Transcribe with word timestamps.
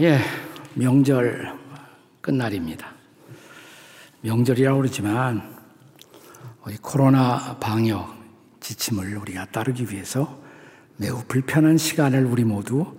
예, 0.00 0.18
명절 0.74 1.58
끝날입니다. 2.20 2.92
명절이라고 4.22 4.78
그러지만 4.78 5.42
코로나 6.80 7.58
방역 7.58 8.14
지침을 8.60 9.16
우리가 9.18 9.46
따르기 9.46 9.90
위해서 9.90 10.40
매우 10.96 11.22
불편한 11.28 11.76
시간을 11.76 12.24
우리 12.24 12.44
모두 12.44 12.96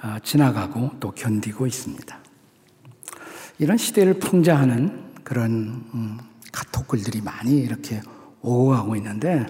아, 0.00 0.18
지나가고 0.20 0.92
또 1.00 1.10
견디고 1.12 1.66
있습니다. 1.66 2.18
이런 3.58 3.76
시대를 3.76 4.18
풍자하는 4.18 5.24
그런 5.24 5.84
음, 5.94 6.18
카톡 6.52 6.86
글들이 6.88 7.22
많이 7.22 7.58
이렇게 7.58 8.00
오고 8.42 8.68
가고 8.70 8.94
있는데 8.96 9.46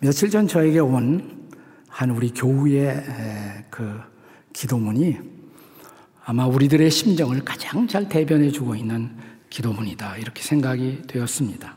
며칠 0.00 0.30
전 0.30 0.46
저에게 0.46 0.80
온 0.80 1.40
한 1.90 2.08
우리 2.10 2.32
교우의 2.32 3.66
그 3.68 4.00
기도문이 4.54 5.39
아마 6.30 6.46
우리들의 6.46 6.92
심정을 6.92 7.44
가장 7.44 7.88
잘 7.88 8.08
대변해 8.08 8.52
주고 8.52 8.76
있는 8.76 9.16
기도문이다. 9.50 10.18
이렇게 10.18 10.44
생각이 10.44 11.02
되었습니다. 11.08 11.74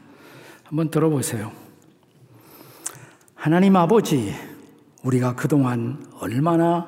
한번 0.63 0.91
들어보세요. 0.91 1.51
하나님 3.33 3.75
아버지, 3.75 4.31
우리가 5.01 5.33
그동안 5.33 6.05
얼마나 6.19 6.87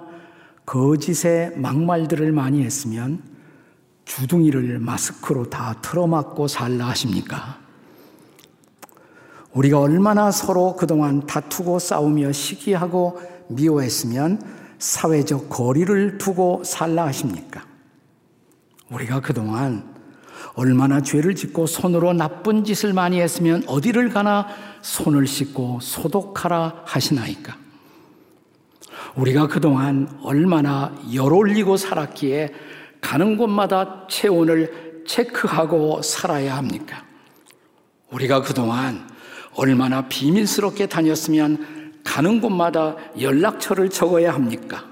거짓의 0.68 1.58
막말들을 1.58 2.32
많이 2.32 2.64
했으면 2.64 3.24
주둥이를 4.06 4.78
마스크로 4.78 5.50
다 5.50 5.82
틀어막고 5.82 6.48
살라 6.48 6.90
하십니까? 6.90 7.58
우리가 9.54 9.80
얼마나 9.80 10.30
서로 10.30 10.76
그동안 10.76 11.26
다투고 11.26 11.80
싸우며 11.80 12.32
시기하고 12.32 13.20
미워했으면 13.50 14.65
사회적 14.86 15.50
거리를 15.50 16.20
두고 16.20 16.64
살라 16.64 17.08
하십니까? 17.08 17.66
우리가 18.92 19.20
그동안 19.20 19.96
얼마나 20.54 21.02
죄를 21.02 21.34
짓고 21.34 21.66
손으로 21.66 22.14
나쁜 22.14 22.64
짓을 22.64 22.94
많이 22.94 23.20
했으면 23.20 23.64
어디를 23.66 24.10
가나 24.10 24.48
손을 24.84 25.26
씻고 25.26 25.80
소독하라 25.82 26.84
하시나이까? 26.86 27.58
우리가 29.16 29.48
그동안 29.48 30.20
얼마나 30.22 30.96
열 31.16 31.34
올리고 31.34 31.78
살았기에 31.78 32.54
가는 33.02 33.38
곳마다 33.38 34.06
체온을 34.08 35.04
체크하고 35.08 36.04
살아야 36.04 36.58
합니까? 36.58 37.04
우리가 38.12 38.44
그동안 38.44 39.10
얼마나 39.56 40.08
비밀스럽게 40.08 40.86
다녔으면 40.86 41.85
가는 42.06 42.40
곳마다 42.40 42.96
연락처를 43.20 43.90
적어야 43.90 44.34
합니까? 44.34 44.86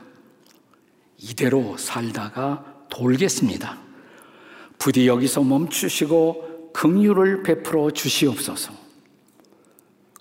이대로 1.17 1.77
살다가 1.77 2.65
돌겠습니다. 2.89 3.77
부디 4.77 5.07
여기서 5.07 5.41
멈추시고 5.43 6.71
긍휼을 6.73 7.43
베풀어 7.43 7.91
주시옵소서. 7.91 8.73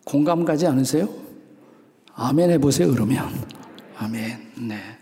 공감 0.04 0.44
가지 0.44 0.66
않으세요? 0.66 1.08
아멘 2.14 2.50
해보세요, 2.50 2.92
그러면. 2.92 3.28
아멘. 3.96 4.52
네. 4.68 4.98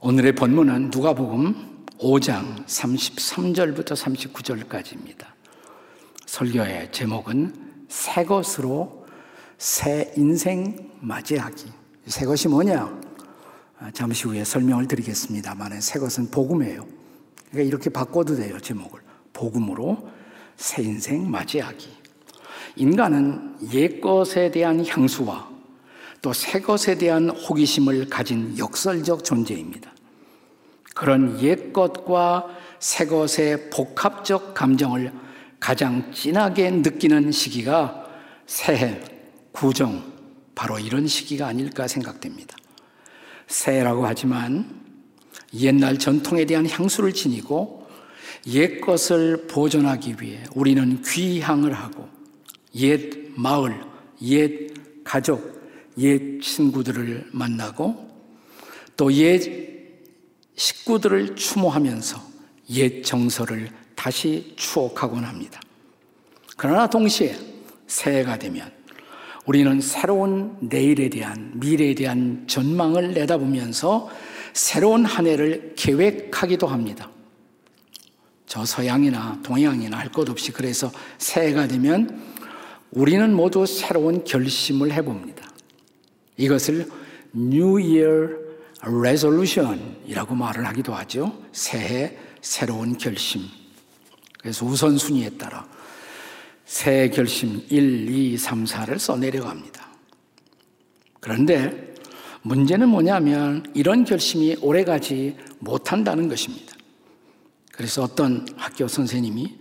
오늘의 0.00 0.34
본문은 0.34 0.90
누가복음 0.90 1.84
5장 1.98 2.64
33절부터 2.64 3.94
39절까지입니다. 3.94 5.26
설교의 6.26 6.92
제목은 6.92 7.86
새 7.88 8.24
것으로 8.24 9.01
새 9.62 10.12
인생 10.16 10.90
맞이하기. 10.98 11.66
새 12.08 12.26
것이 12.26 12.48
뭐냐? 12.48 13.00
아, 13.78 13.90
잠시 13.92 14.24
후에 14.26 14.42
설명을 14.42 14.88
드리겠습니다만 14.88 15.80
새 15.80 16.00
것은 16.00 16.32
복음이에요. 16.32 16.84
그러니까 17.48 17.68
이렇게 17.68 17.88
바꿔도 17.88 18.34
돼요, 18.34 18.58
제목을. 18.58 18.98
복음으로 19.32 20.08
새 20.56 20.82
인생 20.82 21.30
맞이하기. 21.30 21.88
인간은 22.74 23.54
옛 23.72 24.00
것에 24.00 24.50
대한 24.50 24.84
향수와 24.84 25.48
또 26.22 26.32
새 26.32 26.60
것에 26.60 26.98
대한 26.98 27.30
호기심을 27.30 28.08
가진 28.08 28.58
역설적 28.58 29.22
존재입니다. 29.22 29.92
그런 30.92 31.40
옛 31.40 31.72
것과 31.72 32.48
새 32.80 33.06
것의 33.06 33.70
복합적 33.70 34.54
감정을 34.54 35.12
가장 35.60 36.12
진하게 36.12 36.72
느끼는 36.72 37.30
시기가 37.30 38.06
새해, 38.44 39.11
구정, 39.52 40.12
바로 40.54 40.78
이런 40.78 41.06
시기가 41.06 41.46
아닐까 41.46 41.86
생각됩니다. 41.88 42.56
새해라고 43.46 44.06
하지만 44.06 44.80
옛날 45.54 45.98
전통에 45.98 46.44
대한 46.44 46.68
향수를 46.68 47.12
지니고 47.12 47.86
옛 48.48 48.80
것을 48.80 49.46
보존하기 49.46 50.16
위해 50.20 50.42
우리는 50.54 51.02
귀향을 51.02 51.72
하고 51.72 52.08
옛 52.74 53.10
마을, 53.36 53.84
옛 54.22 54.72
가족, 55.04 55.62
옛 55.98 56.40
친구들을 56.40 57.28
만나고 57.32 58.10
또 58.96 59.10
옛 59.10 59.72
식구들을 60.56 61.34
추모하면서 61.34 62.22
옛 62.70 63.02
정서를 63.02 63.70
다시 63.94 64.52
추억하곤 64.56 65.24
합니다. 65.24 65.60
그러나 66.56 66.88
동시에 66.88 67.36
새해가 67.86 68.38
되면 68.38 68.70
우리는 69.44 69.80
새로운 69.80 70.56
내일에 70.60 71.08
대한 71.08 71.52
미래에 71.54 71.94
대한 71.94 72.44
전망을 72.46 73.12
내다보면서 73.14 74.08
새로운 74.52 75.04
한 75.04 75.26
해를 75.26 75.72
계획하기도 75.76 76.66
합니다. 76.66 77.10
저 78.46 78.64
서양이나 78.64 79.40
동양이나 79.42 79.98
할 79.98 80.10
것 80.10 80.28
없이 80.28 80.52
그래서 80.52 80.92
새해가 81.18 81.66
되면 81.68 82.22
우리는 82.90 83.34
모두 83.34 83.64
새로운 83.66 84.24
결심을 84.24 84.92
해봅니다. 84.92 85.50
이것을 86.36 86.86
New 87.34 87.80
Year 87.80 88.36
Resolution 88.82 89.96
이라고 90.06 90.34
말을 90.34 90.66
하기도 90.66 90.92
하죠. 90.94 91.32
새해 91.52 92.16
새로운 92.42 92.98
결심. 92.98 93.42
그래서 94.38 94.66
우선순위에 94.66 95.30
따라 95.30 95.66
새해 96.72 97.10
결심 97.10 97.62
1, 97.68 98.08
2, 98.08 98.38
3, 98.38 98.64
4를 98.64 98.98
써내려갑니다. 98.98 99.88
그런데 101.20 101.94
문제는 102.40 102.88
뭐냐면 102.88 103.62
이런 103.74 104.04
결심이 104.04 104.56
오래가지 104.58 105.36
못한다는 105.58 106.30
것입니다. 106.30 106.74
그래서 107.72 108.02
어떤 108.02 108.46
학교 108.56 108.88
선생님이 108.88 109.54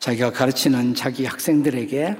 자기가 0.00 0.32
가르치는 0.32 0.94
자기 0.94 1.24
학생들에게 1.24 2.18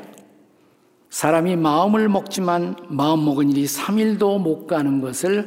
사람이 1.11 1.57
마음을 1.57 2.09
먹지만 2.09 2.77
마음 2.89 3.27
먹은 3.27 3.51
일이 3.51 3.67
3일도 3.67 4.41
못 4.41 4.67
가는 4.67 5.03
것을 5.03 5.47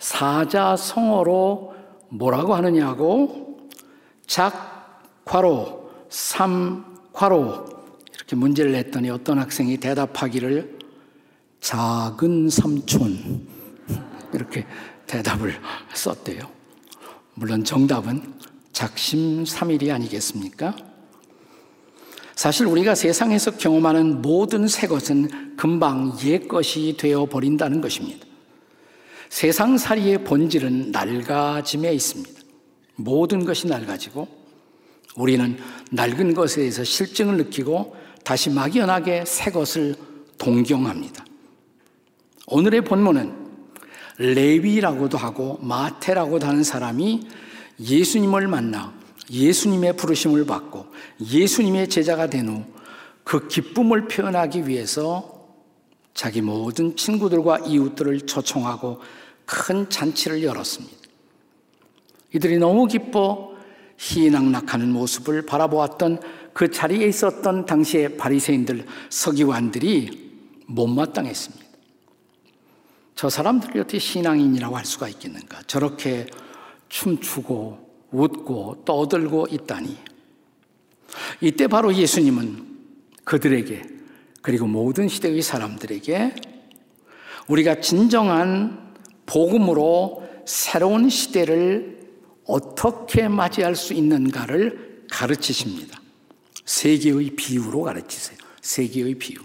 사자성어로 0.00 1.74
뭐라고 2.08 2.54
하느냐고 2.54 3.68
작과로 4.26 5.90
삼과로 6.08 7.73
이렇게 8.24 8.36
문제를 8.36 8.72
냈더니 8.72 9.10
어떤 9.10 9.38
학생이 9.38 9.76
대답하기를 9.76 10.78
작은 11.60 12.48
삼촌 12.48 13.46
이렇게 14.32 14.66
대답을 15.06 15.60
썼대요. 15.92 16.50
물론 17.34 17.64
정답은 17.64 18.34
작심삼일이 18.72 19.92
아니겠습니까? 19.92 20.74
사실 22.34 22.66
우리가 22.66 22.94
세상에서 22.94 23.52
경험하는 23.52 24.22
모든 24.22 24.66
새 24.66 24.86
것은 24.86 25.56
금방 25.56 26.16
옛 26.24 26.48
것이 26.48 26.96
되어 26.98 27.26
버린다는 27.26 27.80
것입니다. 27.80 28.26
세상살이의 29.28 30.24
본질은 30.24 30.92
낡아짐에 30.92 31.92
있습니다. 31.92 32.40
모든 32.96 33.44
것이 33.44 33.66
낡아지고 33.66 34.26
우리는 35.16 35.58
낡은 35.92 36.34
것에 36.34 36.56
대해서 36.56 36.82
실증을 36.82 37.36
느끼고 37.36 38.03
다시 38.24 38.50
막연하게 38.50 39.24
새 39.26 39.50
것을 39.50 39.94
동경합니다. 40.38 41.24
오늘의 42.46 42.82
본문은 42.82 43.32
레위라고도 44.18 45.18
하고 45.18 45.58
마태라고도 45.62 46.46
하는 46.46 46.62
사람이 46.62 47.28
예수님을 47.80 48.48
만나 48.48 48.92
예수님의 49.30 49.96
부르심을 49.96 50.46
받고 50.46 50.86
예수님의 51.20 51.88
제자가 51.88 52.28
된 52.28 52.48
후 52.48 52.74
그 53.24 53.48
기쁨을 53.48 54.06
표현하기 54.06 54.68
위해서 54.68 55.48
자기 56.12 56.42
모든 56.42 56.94
친구들과 56.94 57.60
이웃들을 57.60 58.20
초청하고 58.20 59.00
큰 59.46 59.88
잔치를 59.90 60.44
열었습니다. 60.44 60.96
이들이 62.34 62.58
너무 62.58 62.86
기뻐 62.86 63.54
희낙낙하는 63.98 64.92
모습을 64.92 65.46
바라보았던 65.46 66.20
그 66.54 66.70
자리에 66.70 67.06
있었던 67.08 67.66
당시의 67.66 68.16
바리새인들 68.16 68.86
서기관들이 69.10 70.32
못마땅했습니다. 70.66 71.64
저 73.16 73.28
사람들이 73.28 73.80
어떻게 73.80 73.98
신앙인이라고 73.98 74.76
할 74.76 74.84
수가 74.84 75.08
있겠는가? 75.08 75.62
저렇게 75.66 76.26
춤추고 76.88 78.06
웃고 78.12 78.82
떠들고 78.84 79.48
있다니. 79.50 79.96
이때 81.40 81.66
바로 81.66 81.92
예수님은 81.94 82.66
그들에게 83.24 83.82
그리고 84.40 84.66
모든 84.66 85.08
시대의 85.08 85.42
사람들에게 85.42 86.34
우리가 87.48 87.80
진정한 87.80 88.94
복음으로 89.26 90.22
새로운 90.46 91.08
시대를 91.08 91.98
어떻게 92.46 93.26
맞이할 93.26 93.74
수 93.74 93.94
있는가를 93.94 95.06
가르치십니다. 95.10 96.03
세계의 96.64 97.30
비유로 97.36 97.82
가르치세요. 97.82 98.38
세계의 98.60 99.14
비유. 99.16 99.38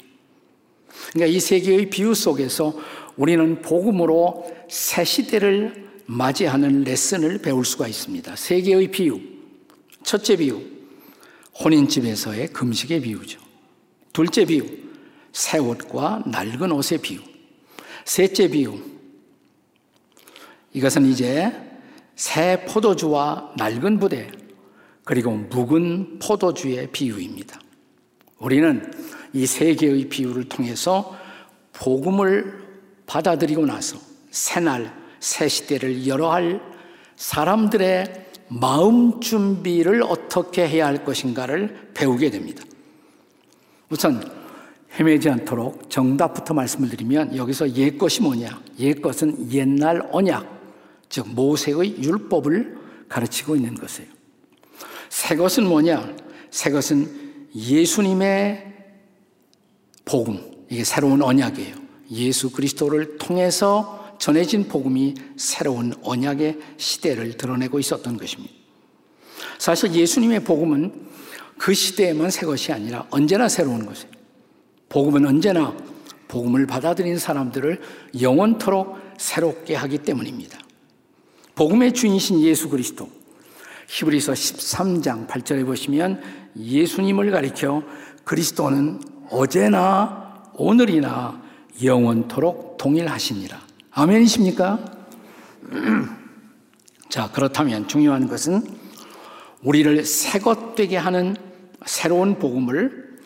그러니까 1.14 1.36
이 1.36 1.40
세계의 1.40 1.90
비유 1.90 2.14
속에서 2.14 2.78
우리는 3.18 3.62
복음으로 3.62 4.50
새 4.70 5.04
시대를 5.04 5.90
맞이하는 6.06 6.84
레슨을 6.84 7.40
배울 7.40 7.66
수가 7.66 7.88
있습니다. 7.88 8.36
세계의 8.36 8.92
비유. 8.92 9.20
첫째 10.04 10.38
비유. 10.38 10.62
혼인집에서의 11.60 12.48
금식의 12.48 13.02
비유죠. 13.02 13.40
둘째 14.14 14.46
비유. 14.46 14.66
새 15.32 15.58
옷과 15.58 16.24
낡은 16.26 16.72
옷의 16.72 17.00
비유. 17.00 17.20
셋째 18.06 18.48
비유. 18.48 18.80
이것은 20.74 21.06
이제 21.06 21.52
새 22.16 22.66
포도주와 22.66 23.54
낡은 23.58 24.00
부대, 24.00 24.32
그리고 25.10 25.32
묵은 25.32 26.20
포도주의 26.20 26.86
비유입니다. 26.92 27.60
우리는 28.38 28.94
이 29.34 29.48
세 29.48 29.74
개의 29.74 30.08
비유를 30.08 30.44
통해서 30.44 31.18
복음을 31.74 32.64
받아들이고 33.08 33.66
나서 33.66 33.98
새날, 34.30 34.94
새 35.20 35.48
시대를 35.48 36.06
열어할 36.06 36.62
사람들의 37.16 38.28
마음 38.50 39.20
준비를 39.20 40.04
어떻게 40.04 40.68
해야 40.68 40.86
할 40.86 41.04
것인가를 41.04 41.90
배우게 41.96 42.30
됩니다. 42.30 42.64
우선 43.90 44.24
헤매지 45.00 45.28
않도록 45.28 45.90
정답부터 45.90 46.54
말씀을 46.54 46.88
드리면 46.88 47.36
여기서 47.36 47.72
옛 47.72 47.98
것이 47.98 48.22
뭐냐? 48.22 48.62
옛 48.78 49.02
것은 49.02 49.52
옛날 49.52 50.08
언약, 50.12 50.46
즉 51.10 51.30
모세의 51.34 52.04
율법을 52.04 52.78
가르치고 53.10 53.56
있는 53.56 53.74
것이에요. 53.74 54.19
새 55.10 55.36
것은 55.36 55.66
뭐냐? 55.68 56.16
새 56.52 56.72
것은 56.72 57.48
예수님의 57.56 58.74
복음, 60.06 60.40
이게 60.70 60.84
새로운 60.84 61.22
언약이에요. 61.22 61.76
예수 62.12 62.52
그리스도를 62.52 63.18
통해서 63.18 64.16
전해진 64.20 64.68
복음이 64.68 65.16
새로운 65.38 65.94
언약의 66.02 66.60
시대를 66.78 67.38
드러내고 67.38 67.80
있었던 67.80 68.18
것입니다. 68.18 68.54
사실 69.58 69.94
예수님의 69.94 70.44
복음은 70.44 71.08
그 71.58 71.74
시대에만 71.74 72.32
새 72.32 72.46
것이 72.46 72.72
아니라 72.72 73.06
언제나 73.10 73.48
새로운 73.48 73.86
것이에요. 73.86 74.12
복음은 74.90 75.26
언제나 75.26 75.76
복음을 76.28 76.66
받아들인 76.66 77.18
사람들을 77.18 77.82
영원토록 78.22 78.98
새롭게 79.18 79.76
하기 79.76 80.00
때문입니다. 80.00 80.60
복음의 81.56 81.94
주인이신 81.94 82.42
예수 82.42 82.70
그리스도. 82.70 83.10
히브리서 83.90 84.34
13장 84.34 85.28
8절에 85.28 85.66
보시면 85.66 86.22
예수님을 86.56 87.32
가리켜 87.32 87.82
그리스도는 88.24 89.02
어제나 89.32 90.44
오늘이나 90.54 91.42
영원토록 91.84 92.78
동일하시니라. 92.78 93.60
아멘이십니까? 93.90 94.80
자, 97.10 97.32
그렇다면 97.32 97.88
중요한 97.88 98.28
것은 98.28 98.62
우리를 99.64 100.06
새것 100.06 100.76
되게 100.76 100.96
하는 100.96 101.36
새로운 101.84 102.38
복음을 102.38 103.18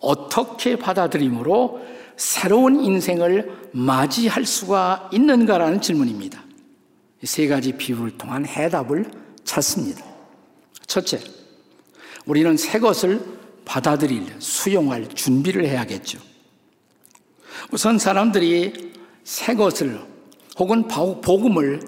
어떻게 0.00 0.76
받아들임으로 0.76 1.82
새로운 2.16 2.80
인생을 2.82 3.68
맞이할 3.72 4.46
수가 4.46 5.10
있는가라는 5.12 5.82
질문입니다. 5.82 6.42
세 7.22 7.46
가지 7.48 7.72
비유를 7.72 8.12
통한 8.12 8.46
해답을 8.46 9.25
찾습니다. 9.46 10.04
첫째, 10.86 11.20
우리는 12.26 12.56
새 12.56 12.78
것을 12.78 13.20
받아들일, 13.64 14.26
수용할 14.38 15.08
준비를 15.08 15.64
해야겠죠. 15.64 16.18
우선 17.72 17.98
사람들이 17.98 18.92
새 19.24 19.54
것을 19.54 20.00
혹은 20.58 20.86
복음을 20.86 21.80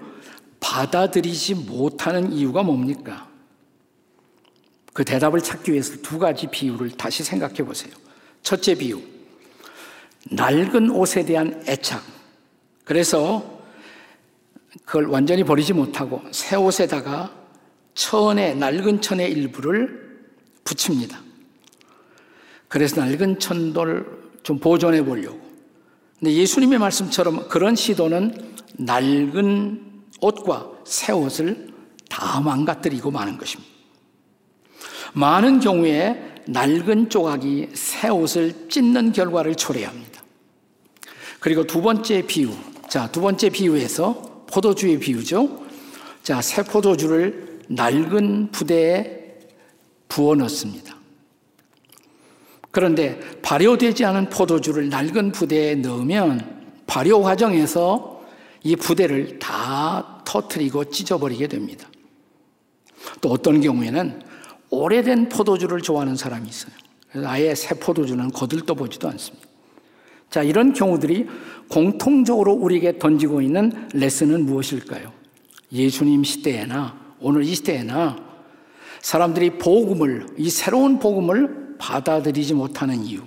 받아들이지 0.59 1.55
못하는 1.55 2.31
이유가 2.33 2.63
뭡니까? 2.63 3.29
그 4.93 5.05
대답을 5.05 5.41
찾기 5.41 5.71
위해서 5.71 5.97
두 6.01 6.19
가지 6.19 6.47
비유를 6.47 6.91
다시 6.91 7.23
생각해 7.23 7.63
보세요. 7.63 7.93
첫째 8.43 8.75
비유. 8.75 9.01
낡은 10.31 10.89
옷에 10.91 11.23
대한 11.23 11.63
애착. 11.67 12.03
그래서 12.83 13.59
그걸 14.85 15.05
완전히 15.05 15.43
버리지 15.43 15.73
못하고 15.73 16.21
새 16.31 16.55
옷에다가 16.55 17.38
천의, 17.99 18.55
낡은 18.55 19.01
천의 19.01 19.29
일부를 19.29 20.21
붙입니다. 20.63 21.19
그래서 22.69 23.03
낡은 23.03 23.39
천도를 23.39 24.05
좀 24.41 24.57
보존해 24.57 25.03
보려고. 25.03 25.37
근데 26.17 26.33
예수님의 26.33 26.79
말씀처럼 26.79 27.49
그런 27.49 27.75
시도는 27.75 28.55
낡은 28.77 30.03
옷과 30.21 30.71
새 30.85 31.11
옷을 31.11 31.73
다 32.09 32.39
망가뜨리고 32.39 33.11
마는 33.11 33.37
것입니다. 33.37 33.69
많은 35.13 35.59
경우에 35.59 36.35
낡은 36.47 37.09
조각이 37.09 37.67
새 37.73 38.07
옷을 38.07 38.69
찢는 38.69 39.11
결과를 39.11 39.55
초래합니다. 39.55 40.23
그리고 41.41 41.67
두 41.67 41.81
번째 41.81 42.21
비유. 42.25 42.53
자, 42.87 43.11
두 43.11 43.19
번째 43.19 43.49
비유에서 43.49 44.45
포도주의 44.49 44.97
비유죠. 44.99 45.65
자, 46.23 46.41
새 46.41 46.63
포도주를 46.63 47.48
낡은 47.69 48.51
부대에 48.51 49.37
부어 50.07 50.35
넣습니다. 50.35 50.97
그런데 52.71 53.19
발효되지 53.41 54.05
않은 54.05 54.29
포도주를 54.29 54.89
낡은 54.89 55.31
부대에 55.31 55.75
넣으면 55.75 56.59
발효 56.85 57.21
과정에서 57.21 58.23
이 58.63 58.75
부대를 58.75 59.39
다 59.39 60.21
터트리고 60.25 60.85
찢어버리게 60.85 61.47
됩니다. 61.47 61.87
또 63.21 63.29
어떤 63.29 63.61
경우에는 63.61 64.21
오래된 64.69 65.29
포도주를 65.29 65.81
좋아하는 65.81 66.15
사람이 66.15 66.47
있어요. 66.47 66.73
아예 67.25 67.55
새 67.55 67.75
포도주는 67.75 68.29
거들떠 68.29 68.75
보지도 68.75 69.09
않습니다. 69.09 69.47
자, 70.29 70.43
이런 70.43 70.73
경우들이 70.73 71.27
공통적으로 71.69 72.53
우리에게 72.53 72.99
던지고 72.99 73.41
있는 73.41 73.87
레슨은 73.93 74.45
무엇일까요? 74.45 75.11
예수님 75.71 76.23
시대에나 76.23 77.08
오늘 77.21 77.43
이 77.43 77.53
시대에나 77.53 78.17
사람들이 79.01 79.57
복음을, 79.57 80.27
이 80.37 80.49
새로운 80.49 80.99
복음을 80.99 81.75
받아들이지 81.77 82.53
못하는 82.53 83.03
이유. 83.03 83.21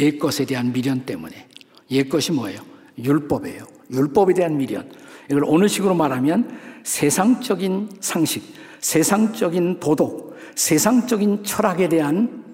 옛 0.00 0.18
것에 0.18 0.44
대한 0.44 0.72
미련 0.72 1.04
때문에. 1.04 1.48
옛 1.90 2.08
것이 2.08 2.32
뭐예요? 2.32 2.60
율법이에요. 2.98 3.64
율법에 3.90 4.34
대한 4.34 4.56
미련. 4.56 4.90
이걸 5.30 5.44
어느 5.46 5.68
식으로 5.68 5.94
말하면 5.94 6.58
세상적인 6.84 7.90
상식, 8.00 8.42
세상적인 8.80 9.80
도덕, 9.80 10.36
세상적인 10.54 11.44
철학에 11.44 11.88
대한 11.88 12.44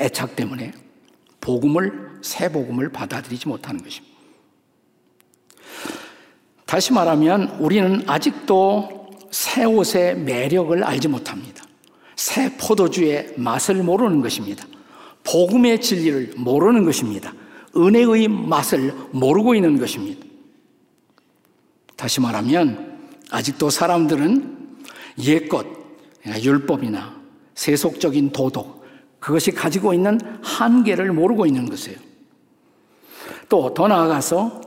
애착 0.00 0.36
때문에 0.36 0.72
복음을 1.40 2.18
새 2.22 2.50
복음을 2.50 2.90
받아들이지 2.90 3.48
못하는 3.48 3.82
것입니다. 3.82 4.14
다시 6.66 6.92
말하면 6.92 7.58
우리는 7.60 8.02
아직도 8.06 9.03
새 9.34 9.64
옷의 9.64 10.16
매력을 10.16 10.84
알지 10.84 11.08
못합니다. 11.08 11.64
새 12.14 12.56
포도주의 12.56 13.34
맛을 13.36 13.82
모르는 13.82 14.20
것입니다. 14.20 14.64
복음의 15.24 15.80
진리를 15.80 16.34
모르는 16.36 16.84
것입니다. 16.84 17.34
은혜의 17.76 18.28
맛을 18.28 18.94
모르고 19.10 19.56
있는 19.56 19.76
것입니다. 19.76 20.24
다시 21.96 22.20
말하면 22.20 22.96
아직도 23.32 23.70
사람들은 23.70 24.76
옛것, 25.18 25.66
율법이나 26.40 27.20
세속적인 27.56 28.30
도덕, 28.30 28.84
그것이 29.18 29.50
가지고 29.50 29.92
있는 29.94 30.20
한계를 30.44 31.12
모르고 31.12 31.44
있는 31.44 31.68
것이에요. 31.68 31.98
또 33.48 33.74
더 33.74 33.88
나아가서 33.88 34.60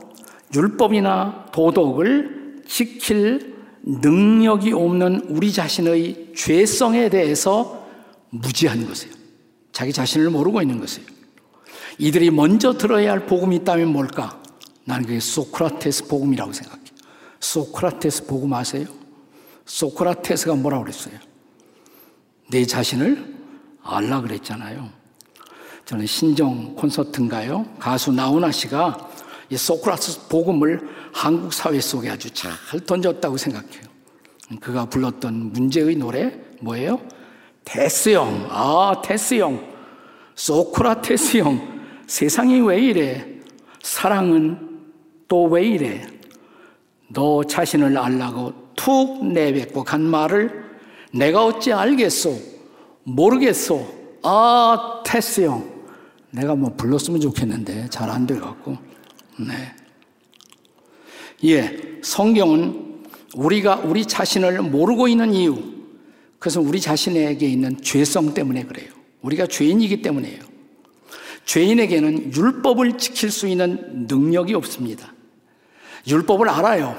율법이나 0.54 1.46
도덕을 1.52 2.64
지킬 2.68 3.57
능력이 3.88 4.72
없는 4.72 5.28
우리 5.30 5.50
자신의 5.50 6.34
죄성에 6.36 7.08
대해서 7.08 7.86
무지한 8.28 8.86
것이에요. 8.86 9.14
자기 9.72 9.92
자신을 9.92 10.28
모르고 10.28 10.60
있는 10.60 10.78
것이에요. 10.78 11.06
이들이 11.98 12.30
먼저 12.30 12.74
들어야 12.74 13.10
할 13.12 13.26
복음이 13.26 13.56
있다면 13.56 13.88
뭘까? 13.88 14.40
나는 14.84 15.06
그게 15.06 15.20
소크라테스 15.20 16.06
복음이라고 16.06 16.52
생각해요. 16.52 16.84
소크라테스 17.40 18.26
복음 18.26 18.52
아세요? 18.52 18.86
소크라테스가 19.64 20.54
뭐라고 20.56 20.84
그랬어요? 20.84 21.14
내 22.50 22.64
자신을 22.66 23.36
알라 23.82 24.20
그랬잖아요. 24.20 24.90
저는 25.86 26.06
신정 26.06 26.74
콘서트인가요? 26.76 27.64
가수 27.78 28.12
나훈아 28.12 28.52
씨가 28.52 29.10
이 29.50 29.56
소크라테스 29.56 30.28
복음을 30.28 30.86
한국 31.18 31.52
사회 31.52 31.80
속에 31.80 32.10
아주 32.10 32.30
잘 32.30 32.52
던졌다고 32.86 33.36
생각해요. 33.36 33.82
그가 34.60 34.84
불렀던 34.84 35.52
문제의 35.52 35.96
노래 35.96 36.32
뭐예요? 36.60 37.00
테스형. 37.64 38.46
아, 38.50 39.02
테스형. 39.04 39.60
소크라테스형. 40.36 42.04
세상이 42.06 42.60
왜 42.60 42.80
이래? 42.80 43.26
사랑은 43.82 44.78
또 45.26 45.46
왜 45.48 45.66
이래? 45.66 46.06
너 47.08 47.42
자신을 47.42 47.98
알라고 47.98 48.52
툭 48.76 49.26
내뱉고 49.26 49.82
간 49.82 50.02
말을 50.02 50.66
내가 51.12 51.44
어찌 51.44 51.72
알겠소? 51.72 52.38
모르겠소? 53.02 54.20
아, 54.22 55.02
테스형. 55.04 55.68
내가 56.30 56.54
뭐 56.54 56.72
불렀으면 56.76 57.20
좋겠는데 57.20 57.88
잘 57.90 58.08
안 58.08 58.24
돼갖고. 58.24 58.76
네. 59.40 59.74
예, 61.44 61.98
성경은 62.02 63.04
우리가 63.34 63.76
우리 63.76 64.04
자신을 64.04 64.62
모르고 64.62 65.08
있는 65.08 65.32
이유, 65.32 65.56
그것은 66.38 66.62
우리 66.62 66.80
자신에게 66.80 67.46
있는 67.46 67.80
죄성 67.82 68.34
때문에 68.34 68.64
그래요. 68.64 68.90
우리가 69.22 69.46
죄인이기 69.46 70.02
때문에요. 70.02 70.40
죄인에게는 71.44 72.34
율법을 72.34 72.98
지킬 72.98 73.30
수 73.30 73.46
있는 73.46 74.06
능력이 74.08 74.54
없습니다. 74.54 75.12
율법을 76.06 76.48
알아요. 76.48 76.96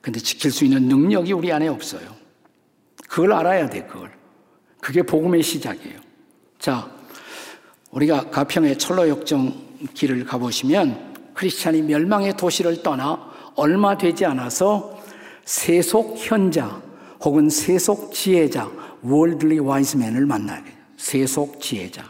근데 0.00 0.20
지킬 0.20 0.50
수 0.50 0.64
있는 0.64 0.88
능력이 0.88 1.32
우리 1.32 1.52
안에 1.52 1.68
없어요. 1.68 2.16
그걸 3.08 3.32
알아야 3.32 3.68
돼, 3.68 3.84
그걸. 3.84 4.10
그게 4.80 5.02
복음의 5.02 5.42
시작이에요. 5.42 5.98
자, 6.58 6.90
우리가 7.90 8.30
가평의 8.30 8.78
철로역정 8.78 9.68
길을 9.94 10.24
가보시면 10.24 11.32
크리스찬이 11.34 11.82
멸망의 11.82 12.36
도시를 12.36 12.82
떠나 12.82 13.27
얼마 13.58 13.98
되지 13.98 14.24
않아서 14.24 14.96
세속 15.44 16.16
현자 16.16 16.80
혹은 17.20 17.50
세속 17.50 18.12
지혜자 18.12 18.70
월드리 19.02 19.58
와이즈맨을 19.58 20.26
만나게 20.26 20.72
세속 20.96 21.60
지혜자. 21.60 22.04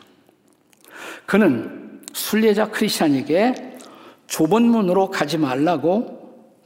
그는 1.25 2.03
순례자 2.13 2.71
크리스찬에게 2.71 3.79
좁은 4.27 4.63
문으로 4.63 5.11
가지 5.11 5.39
말라고 5.39 6.19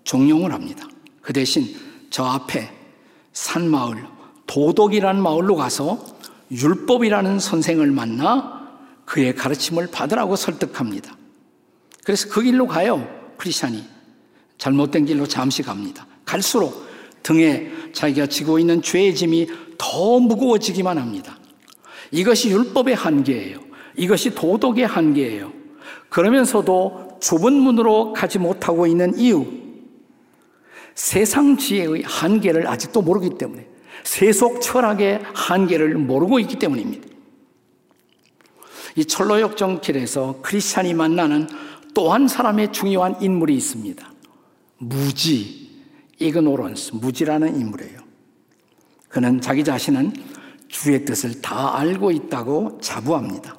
종용을 0.04 0.52
합니다. 0.52 0.88
그 1.20 1.32
대신 1.32 1.64
저 2.10 2.24
앞에 2.24 2.68
산 3.32 3.68
마을 3.70 4.04
도덕이라는 4.46 5.22
마을로 5.22 5.54
가서 5.56 6.04
율법이라는 6.50 7.38
선생을 7.38 7.92
만나 7.92 8.68
그의 9.04 9.34
가르침을 9.34 9.88
받으라고 9.90 10.36
설득합니다. 10.36 11.16
그래서 12.04 12.28
그 12.28 12.42
길로 12.42 12.66
가요. 12.66 13.06
크리스찬이 13.38 13.84
잘못된 14.62 15.06
길로 15.06 15.26
잠시 15.26 15.60
갑니다. 15.60 16.06
갈수록 16.24 16.86
등에 17.24 17.68
자기가 17.92 18.26
지고 18.26 18.60
있는 18.60 18.80
죄의 18.80 19.12
짐이 19.12 19.48
더 19.76 20.20
무거워지기만 20.20 20.98
합니다. 20.98 21.36
이것이 22.12 22.50
율법의 22.50 22.94
한계예요. 22.94 23.58
이것이 23.96 24.36
도덕의 24.36 24.86
한계예요. 24.86 25.52
그러면서도 26.08 27.18
좁은 27.20 27.54
문으로 27.54 28.12
가지 28.12 28.38
못하고 28.38 28.86
있는 28.86 29.18
이유, 29.18 29.44
세상 30.94 31.56
지혜의 31.56 32.04
한계를 32.04 32.68
아직도 32.68 33.02
모르기 33.02 33.30
때문에, 33.30 33.66
세속 34.04 34.60
철학의 34.60 35.22
한계를 35.34 35.96
모르고 35.96 36.38
있기 36.38 36.60
때문입니다. 36.60 37.08
이 38.94 39.04
철로역 39.04 39.56
정길에서 39.56 40.38
크리스찬이 40.40 40.94
만나는 40.94 41.48
또 41.94 42.12
한 42.12 42.28
사람의 42.28 42.72
중요한 42.72 43.16
인물이 43.20 43.56
있습니다. 43.56 44.11
무지, 44.82 45.70
이그노런스, 46.18 46.96
무지라는 46.96 47.56
인물이에요. 47.56 48.00
그는 49.08 49.40
자기 49.40 49.62
자신은 49.62 50.12
주의 50.66 51.04
뜻을 51.04 51.40
다 51.40 51.78
알고 51.78 52.10
있다고 52.10 52.78
자부합니다. 52.80 53.56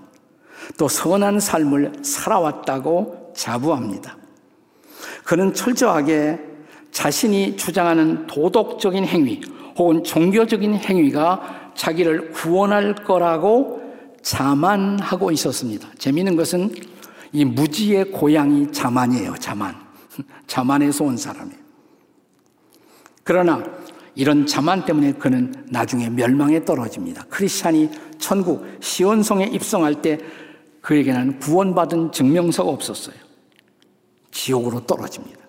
또 0.77 0.87
선한 0.87 1.39
삶을 1.39 1.93
살아왔다고 2.03 3.33
자부합니다. 3.35 4.17
그는 5.23 5.53
철저하게 5.53 6.39
자신이 6.91 7.55
주장하는 7.55 8.27
도덕적인 8.27 9.05
행위 9.05 9.41
혹은 9.77 10.03
종교적인 10.03 10.75
행위가 10.75 11.71
자기를 11.75 12.31
구원할 12.31 12.95
거라고 12.95 13.81
자만하고 14.21 15.31
있었습니다. 15.31 15.87
재미있는 15.97 16.35
것은 16.35 16.73
이 17.31 17.45
무지의 17.45 18.11
고향이 18.11 18.71
자만이에요, 18.71 19.35
자만. 19.39 19.82
자만에서 20.47 21.03
온 21.03 21.17
사람이에요. 21.17 21.63
그러나 23.23 23.63
이런 24.15 24.45
자만 24.45 24.85
때문에 24.85 25.13
그는 25.13 25.53
나중에 25.69 26.09
멸망에 26.09 26.65
떨어집니다. 26.65 27.25
크리스찬이 27.29 27.89
천국 28.19 28.65
시온성에 28.79 29.45
입성할 29.45 30.01
때 30.01 30.19
그에게는 30.81 31.39
구원받은 31.39 32.11
증명서가 32.11 32.69
없었어요. 32.69 33.15
지옥으로 34.31 34.85
떨어집니다. 34.85 35.39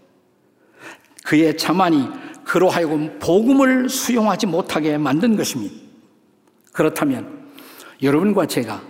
그의 1.24 1.56
자만이 1.56 2.08
그로 2.44 2.68
하여금 2.68 3.18
복음을 3.18 3.88
수용하지 3.88 4.46
못하게 4.46 4.98
만든 4.98 5.36
것입니다. 5.36 5.74
그렇다면 6.72 7.48
여러분과 8.02 8.46
제가 8.46 8.82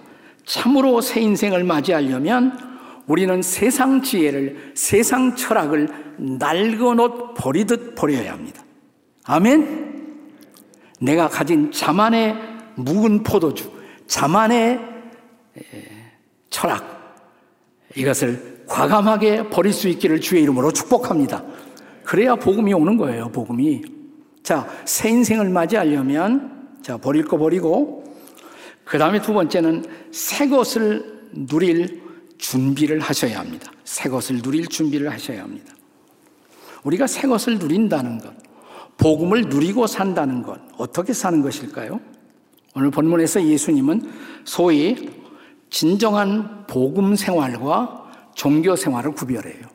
참으로 0.45 1.01
새 1.01 1.21
인생을 1.21 1.65
맞이하려면 1.65 2.74
우리는 3.07 3.43
세상 3.43 4.03
지혜를, 4.03 4.73
세상 4.75 5.37
철학을 5.37 5.89
낡은 6.19 7.01
옷 7.01 7.35
버리듯 7.35 7.95
버려야 7.95 8.33
합니다. 8.33 8.63
아멘? 9.25 10.19
내가 11.01 11.29
가진 11.29 11.71
자만의 11.71 12.37
묵은 12.77 13.23
포도주, 13.23 13.71
자만의 14.07 14.81
철학, 16.51 16.95
이것을 17.95 18.65
과감하게 18.67 19.51
버릴 19.51 19.73
수 19.73 19.89
있기를 19.89 20.21
주의 20.21 20.43
이름으로 20.43 20.73
축복합니다. 20.73 21.45
그래야 22.05 22.35
복음이 22.35 22.73
오는 22.73 22.97
거예요, 22.97 23.31
복음이. 23.31 23.83
자, 24.43 24.67
새 24.85 25.11
인생을 25.11 25.49
맞이하려면, 25.49 26.79
자, 26.83 26.97
버릴 26.97 27.25
거 27.25 27.39
버리고, 27.39 28.05
그 28.85 28.99
다음에 28.99 29.21
두 29.21 29.33
번째는 29.33 29.85
새 30.11 30.49
것을 30.49 31.31
누릴 31.33 32.04
준비를 32.39 33.01
하셔야 33.01 33.39
합니다. 33.41 33.73
새 33.85 34.09
것을 34.09 34.43
누릴 34.43 34.67
준비를 34.67 35.11
하셔야 35.11 35.43
합니다. 35.43 35.75
우리가 36.85 37.07
새 37.07 37.27
것을 37.27 37.59
누린다는 37.59 38.19
것, 38.19 38.35
복음을 38.97 39.43
누리고 39.43 39.87
산다는 39.87 40.43
것, 40.43 40.61
어떻게 40.77 41.13
사는 41.13 41.41
것일까요? 41.43 42.01
오늘 42.75 42.91
본문에서 42.91 43.45
예수님은 43.45 44.13
소위 44.45 45.11
진정한 45.71 46.67
복음 46.67 47.15
생활과 47.17 48.31
종교 48.35 48.77
생활을 48.77 49.13
구별해요. 49.13 49.67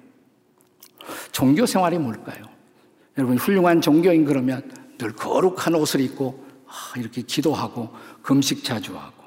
종교 1.31 1.65
생활이 1.65 1.97
뭘까요? 1.97 2.45
여러분, 3.17 3.37
훌륭한 3.37 3.81
종교인 3.81 4.25
그러면 4.25 4.69
늘 4.97 5.13
거룩한 5.13 5.75
옷을 5.75 6.01
입고 6.01 6.45
아, 6.67 6.99
이렇게 6.99 7.21
기도하고 7.21 7.89
금식 8.21 8.63
자주 8.63 8.95
하고 8.95 9.23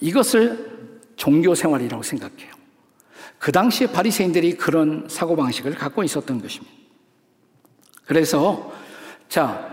이것을 0.00 0.71
종교 1.22 1.54
생활이라고 1.54 2.02
생각해요. 2.02 2.50
그 3.38 3.52
당시에 3.52 3.86
바리새인들이 3.86 4.56
그런 4.56 5.06
사고 5.08 5.36
방식을 5.36 5.76
갖고 5.76 6.02
있었던 6.02 6.42
것입니다. 6.42 6.74
그래서 8.04 8.72
자 9.28 9.72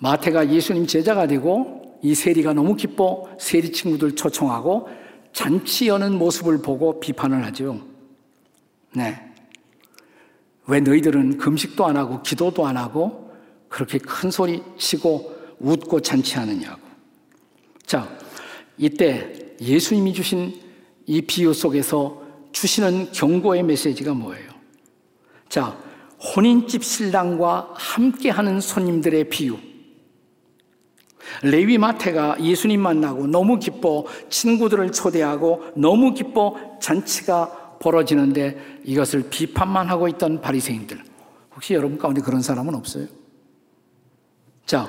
마태가 0.00 0.50
예수님 0.50 0.86
제자가 0.86 1.26
되고 1.26 1.98
이 2.02 2.14
세리가 2.14 2.52
너무 2.52 2.76
기뻐 2.76 3.26
세리 3.40 3.72
친구들 3.72 4.16
초청하고 4.16 4.90
잔치 5.32 5.88
여는 5.88 6.18
모습을 6.18 6.60
보고 6.60 7.00
비판을 7.00 7.42
하죠. 7.46 7.80
네. 8.94 9.18
왜 10.66 10.80
너희들은 10.80 11.38
금식도 11.38 11.86
안 11.86 11.96
하고 11.96 12.20
기도도 12.20 12.66
안 12.66 12.76
하고 12.76 13.32
그렇게 13.70 13.96
큰 13.96 14.30
소리 14.30 14.62
치고 14.76 15.56
웃고 15.58 16.00
잔치하느냐고. 16.00 16.82
자, 17.86 18.06
이때 18.76 19.54
예수님이 19.58 20.12
주신 20.12 20.61
이 21.06 21.22
비유 21.22 21.52
속에서 21.52 22.22
주시는 22.52 23.12
경고의 23.12 23.62
메시지가 23.62 24.14
뭐예요? 24.14 24.50
자, 25.48 25.76
혼인집 26.18 26.84
신랑과 26.84 27.70
함께하는 27.74 28.60
손님들의 28.60 29.28
비유. 29.28 29.56
레위 31.42 31.78
마태가 31.78 32.36
예수님 32.40 32.80
만나고 32.80 33.26
너무 33.26 33.58
기뻐 33.58 34.04
친구들을 34.28 34.92
초대하고 34.92 35.62
너무 35.76 36.14
기뻐 36.14 36.56
잔치가 36.80 37.76
벌어지는데 37.80 38.80
이것을 38.84 39.28
비판만 39.30 39.88
하고 39.88 40.08
있던 40.08 40.40
바리새인들. 40.40 41.02
혹시 41.54 41.74
여러분 41.74 41.98
가운데 41.98 42.20
그런 42.20 42.40
사람은 42.42 42.74
없어요? 42.74 43.06
자, 44.64 44.88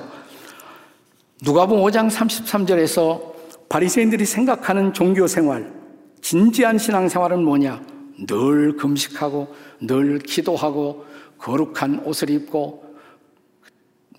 누가복음 1.42 1.82
5장 1.84 2.10
33절에서 2.10 3.34
바리새인들이 3.68 4.24
생각하는 4.24 4.92
종교 4.92 5.26
생활, 5.26 5.72
진지한 6.24 6.78
신앙 6.78 7.06
생활은 7.06 7.44
뭐냐? 7.44 7.84
늘 8.26 8.78
금식하고 8.78 9.54
늘 9.82 10.18
기도하고 10.20 11.04
거룩한 11.36 12.00
옷을 12.06 12.30
입고 12.30 12.96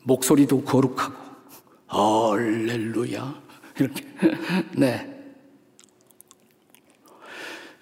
목소리도 0.03 0.61
거룩하고 0.61 1.15
할렐루야 1.87 3.41
이렇게 3.79 4.05
네. 4.77 5.33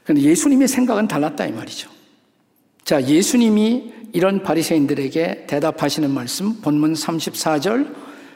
근데 0.05 0.21
예수님의 0.21 0.69
생각은 0.69 1.09
달랐다 1.09 1.45
이 1.45 1.51
말이죠. 1.51 1.89
자, 2.85 3.05
예수님이 3.05 3.91
이런 4.13 4.41
바리새인들에게 4.41 5.47
대답하시는 5.47 6.09
말씀 6.09 6.61
본문 6.61 6.93
34절 6.93 7.93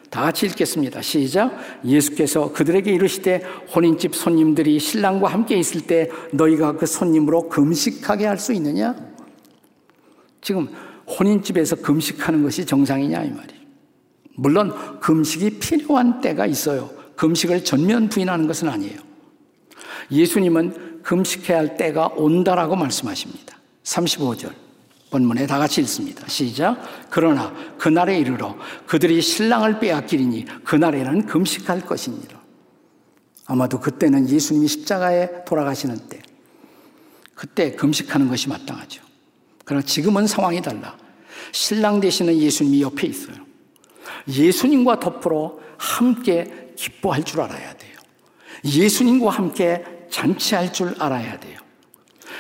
다 0.09 0.21
같이 0.21 0.45
읽겠습니다. 0.45 1.01
시작. 1.01 1.57
예수께서 1.85 2.51
그들에게 2.53 2.91
이르시되 2.91 3.43
혼인집 3.75 4.15
손님들이 4.15 4.79
신랑과 4.79 5.27
함께 5.27 5.57
있을 5.57 5.81
때 5.81 6.09
너희가 6.31 6.77
그 6.77 6.85
손님으로 6.85 7.49
금식하게 7.49 8.25
할 8.25 8.37
수 8.37 8.53
있느냐? 8.53 8.95
지금 10.41 10.69
혼인집에서 11.07 11.77
금식하는 11.77 12.43
것이 12.43 12.65
정상이냐 12.65 13.23
이 13.23 13.31
말이에요. 13.31 13.61
물론 14.35 14.99
금식이 14.99 15.59
필요한 15.59 16.21
때가 16.21 16.45
있어요. 16.45 16.89
금식을 17.15 17.63
전면 17.63 18.07
부인하는 18.07 18.47
것은 18.47 18.69
아니에요. 18.69 18.99
예수님은 20.11 21.01
금식해야 21.03 21.57
할 21.57 21.77
때가 21.77 22.07
온다라고 22.15 22.75
말씀하십니다. 22.75 23.57
35절. 23.83 24.66
본문에 25.09 25.47
다 25.47 25.57
같이 25.57 25.81
읽습니다. 25.81 26.27
시작. 26.27 26.81
그러나 27.09 27.53
그날에 27.77 28.19
이르러 28.19 28.57
그들이 28.85 29.21
신랑을 29.21 29.79
빼앗기리니 29.79 30.45
그날에는 30.63 31.25
금식할 31.25 31.81
것이니라. 31.81 32.37
아마도 33.45 33.79
그때는 33.79 34.29
예수님이 34.29 34.67
십자가에 34.67 35.45
돌아가시는 35.45 36.09
때, 36.09 36.21
그때 37.33 37.71
금식하는 37.71 38.27
것이 38.27 38.49
마땅하죠. 38.49 39.01
그러나 39.63 39.85
지금은 39.85 40.27
상황이 40.27 40.61
달라. 40.61 40.97
신랑 41.53 42.01
되시는 42.01 42.37
예수님이 42.37 42.81
옆에 42.81 43.07
있어요. 43.07 43.35
예수님과 44.27 44.99
덮으로 44.99 45.61
함께 45.77 46.73
기뻐할 46.75 47.23
줄 47.23 47.41
알아야 47.41 47.73
돼요. 47.75 47.95
예수님과 48.65 49.29
함께 49.29 49.83
잔치할 50.09 50.73
줄 50.73 50.95
알아야 50.99 51.39
돼요. 51.39 51.59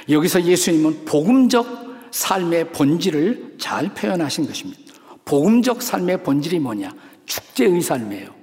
여기서 0.09 0.43
예수님은 0.43 1.05
복음적 1.05 1.86
삶의 2.11 2.71
본질을 2.71 3.55
잘 3.57 3.93
표현하신 3.93 4.47
것입니다. 4.47 4.79
복음적 5.25 5.81
삶의 5.81 6.23
본질이 6.23 6.59
뭐냐? 6.59 6.93
축제의 7.25 7.81
삶이에요. 7.81 8.33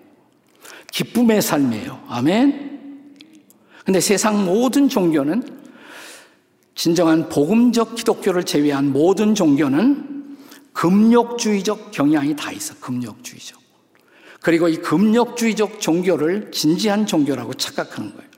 기쁨의 0.92 1.42
삶이에요. 1.42 2.04
아멘. 2.08 2.64
근데 3.84 4.00
세상 4.00 4.44
모든 4.44 4.88
종교는 4.88 5.42
진정한 6.74 7.28
복음적 7.28 7.94
기독교를 7.94 8.44
제외한 8.44 8.92
모든 8.92 9.34
종교는 9.34 10.36
금욕주의적 10.72 11.92
경향이 11.92 12.36
다 12.36 12.50
있어. 12.52 12.74
금욕주의적. 12.80 13.60
그리고 14.40 14.68
이 14.68 14.76
금욕주의적 14.76 15.80
종교를 15.80 16.50
진지한 16.50 17.06
종교라고 17.06 17.54
착각하는 17.54 18.14
거예요. 18.14 18.30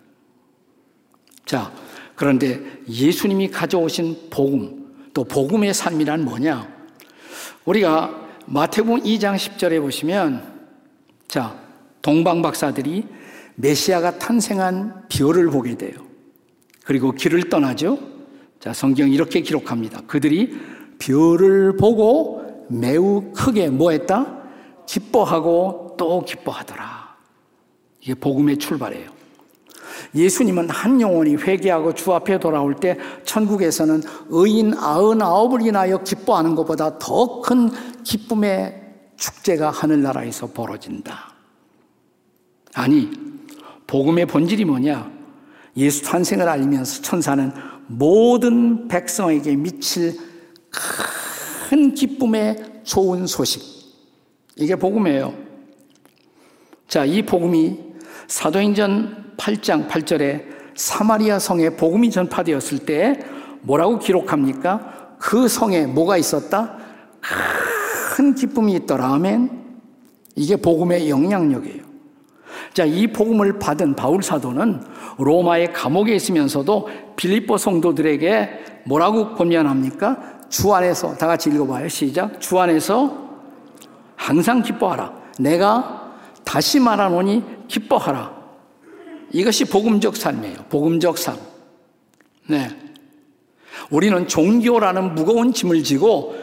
자, 1.44 1.72
그런데 2.14 2.60
예수님이 2.88 3.50
가져오신 3.50 4.30
복음, 4.30 4.85
또 5.16 5.24
복음의 5.24 5.72
삶이란 5.72 6.26
뭐냐? 6.26 6.68
우리가 7.64 8.28
마태복음 8.44 9.00
2장 9.00 9.34
10절에 9.36 9.80
보시면 9.80 10.42
자, 11.26 11.58
동방 12.02 12.42
박사들이 12.42 13.06
메시아가 13.54 14.18
탄생한 14.18 15.06
별을 15.08 15.48
보게 15.48 15.74
돼요. 15.74 15.94
그리고 16.84 17.12
길을 17.12 17.48
떠나죠. 17.48 17.98
자, 18.60 18.74
성경 18.74 19.08
이렇게 19.08 19.40
기록합니다. 19.40 20.02
그들이 20.06 20.54
별을 20.98 21.78
보고 21.78 22.66
매우 22.68 23.32
크게 23.32 23.70
뭐 23.70 23.92
했다? 23.92 24.42
기뻐하고 24.84 25.94
또 25.96 26.26
기뻐하더라. 26.26 27.16
이게 28.02 28.12
복음의 28.12 28.58
출발이에요. 28.58 29.15
예수님은 30.14 30.70
한 30.70 31.00
영혼이 31.00 31.36
회개하고 31.36 31.94
주 31.94 32.12
앞에 32.12 32.38
돌아올 32.38 32.76
때 32.76 32.96
천국에서는 33.24 34.02
의인 34.28 34.74
아흔아홉을 34.74 35.66
인하여 35.66 36.02
기뻐하는 36.02 36.54
것보다 36.54 36.98
더 36.98 37.40
큰 37.40 37.70
기쁨의 38.02 38.82
축제가 39.16 39.70
하늘나라에서 39.70 40.48
벌어진다. 40.48 41.34
아니, 42.74 43.10
복음의 43.86 44.26
본질이 44.26 44.64
뭐냐? 44.64 45.10
예수 45.76 46.02
탄생을 46.02 46.48
알면서 46.48 47.02
천사는 47.02 47.52
모든 47.86 48.88
백성에게 48.88 49.56
미칠 49.56 50.18
큰 51.68 51.94
기쁨의 51.94 52.82
좋은 52.84 53.26
소식. 53.26 53.62
이게 54.56 54.74
복음이에요. 54.76 55.34
자, 56.88 57.04
이 57.04 57.22
복음이 57.22 57.78
사도행전 58.26 59.25
8장 59.36 59.88
8절에 59.88 60.44
사마리아 60.74 61.38
성에 61.38 61.70
복음이 61.70 62.10
전파되었을 62.10 62.80
때 62.80 63.20
뭐라고 63.62 63.98
기록합니까? 63.98 65.16
그 65.18 65.48
성에 65.48 65.86
뭐가 65.86 66.16
있었다? 66.16 66.76
큰 68.14 68.34
기쁨이 68.34 68.74
있더라. 68.74 69.14
아멘. 69.14 69.50
이게 70.34 70.56
복음의 70.56 71.10
영향력이에요. 71.10 71.84
자, 72.74 72.84
이 72.84 73.06
복음을 73.06 73.58
받은 73.58 73.96
바울 73.96 74.22
사도는 74.22 74.82
로마의 75.18 75.72
감옥에 75.72 76.14
있으면서도 76.14 76.88
빌립보 77.16 77.56
성도들에게 77.56 78.82
뭐라고 78.84 79.34
권면합니까? 79.34 80.36
주 80.48 80.74
안에서 80.74 81.16
다 81.16 81.26
같이 81.26 81.50
읽어봐요. 81.50 81.88
시작. 81.88 82.40
주 82.40 82.58
안에서 82.60 83.26
항상 84.14 84.62
기뻐하라. 84.62 85.12
내가 85.38 86.12
다시 86.44 86.78
말하노니 86.78 87.42
기뻐하라. 87.68 88.35
이것이 89.36 89.66
복음적 89.66 90.16
삶이에요. 90.16 90.56
복음적 90.70 91.18
삶. 91.18 91.36
네. 92.46 92.68
우리는 93.90 94.26
종교라는 94.26 95.14
무거운 95.14 95.52
짐을 95.52 95.82
지고 95.82 96.34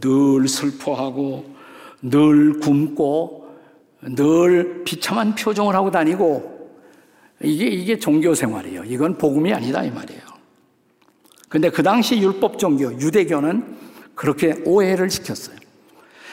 늘 0.00 0.48
슬퍼하고 0.48 1.44
늘 2.02 2.58
굶고 2.58 3.54
늘 4.16 4.82
비참한 4.84 5.36
표정을 5.36 5.76
하고 5.76 5.92
다니고 5.92 6.80
이게 7.44 7.66
이게 7.66 7.98
종교 8.00 8.34
생활이에요. 8.34 8.82
이건 8.84 9.16
복음이 9.16 9.52
아니다 9.52 9.84
이 9.84 9.90
말이에요. 9.92 10.20
근데 11.48 11.70
그 11.70 11.84
당시 11.84 12.18
율법 12.18 12.58
종교 12.58 12.92
유대교는 12.92 13.76
그렇게 14.16 14.56
오해를 14.64 15.08
시켰어요. 15.08 15.56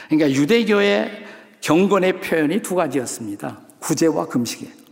그러니까 0.10 0.32
유대교의 0.32 1.12
경건의 1.62 2.22
표현이 2.22 2.64
두 2.64 2.74
가지였습니다. 2.74 3.60
구제와 3.80 4.26
금식이에요. 4.26 4.87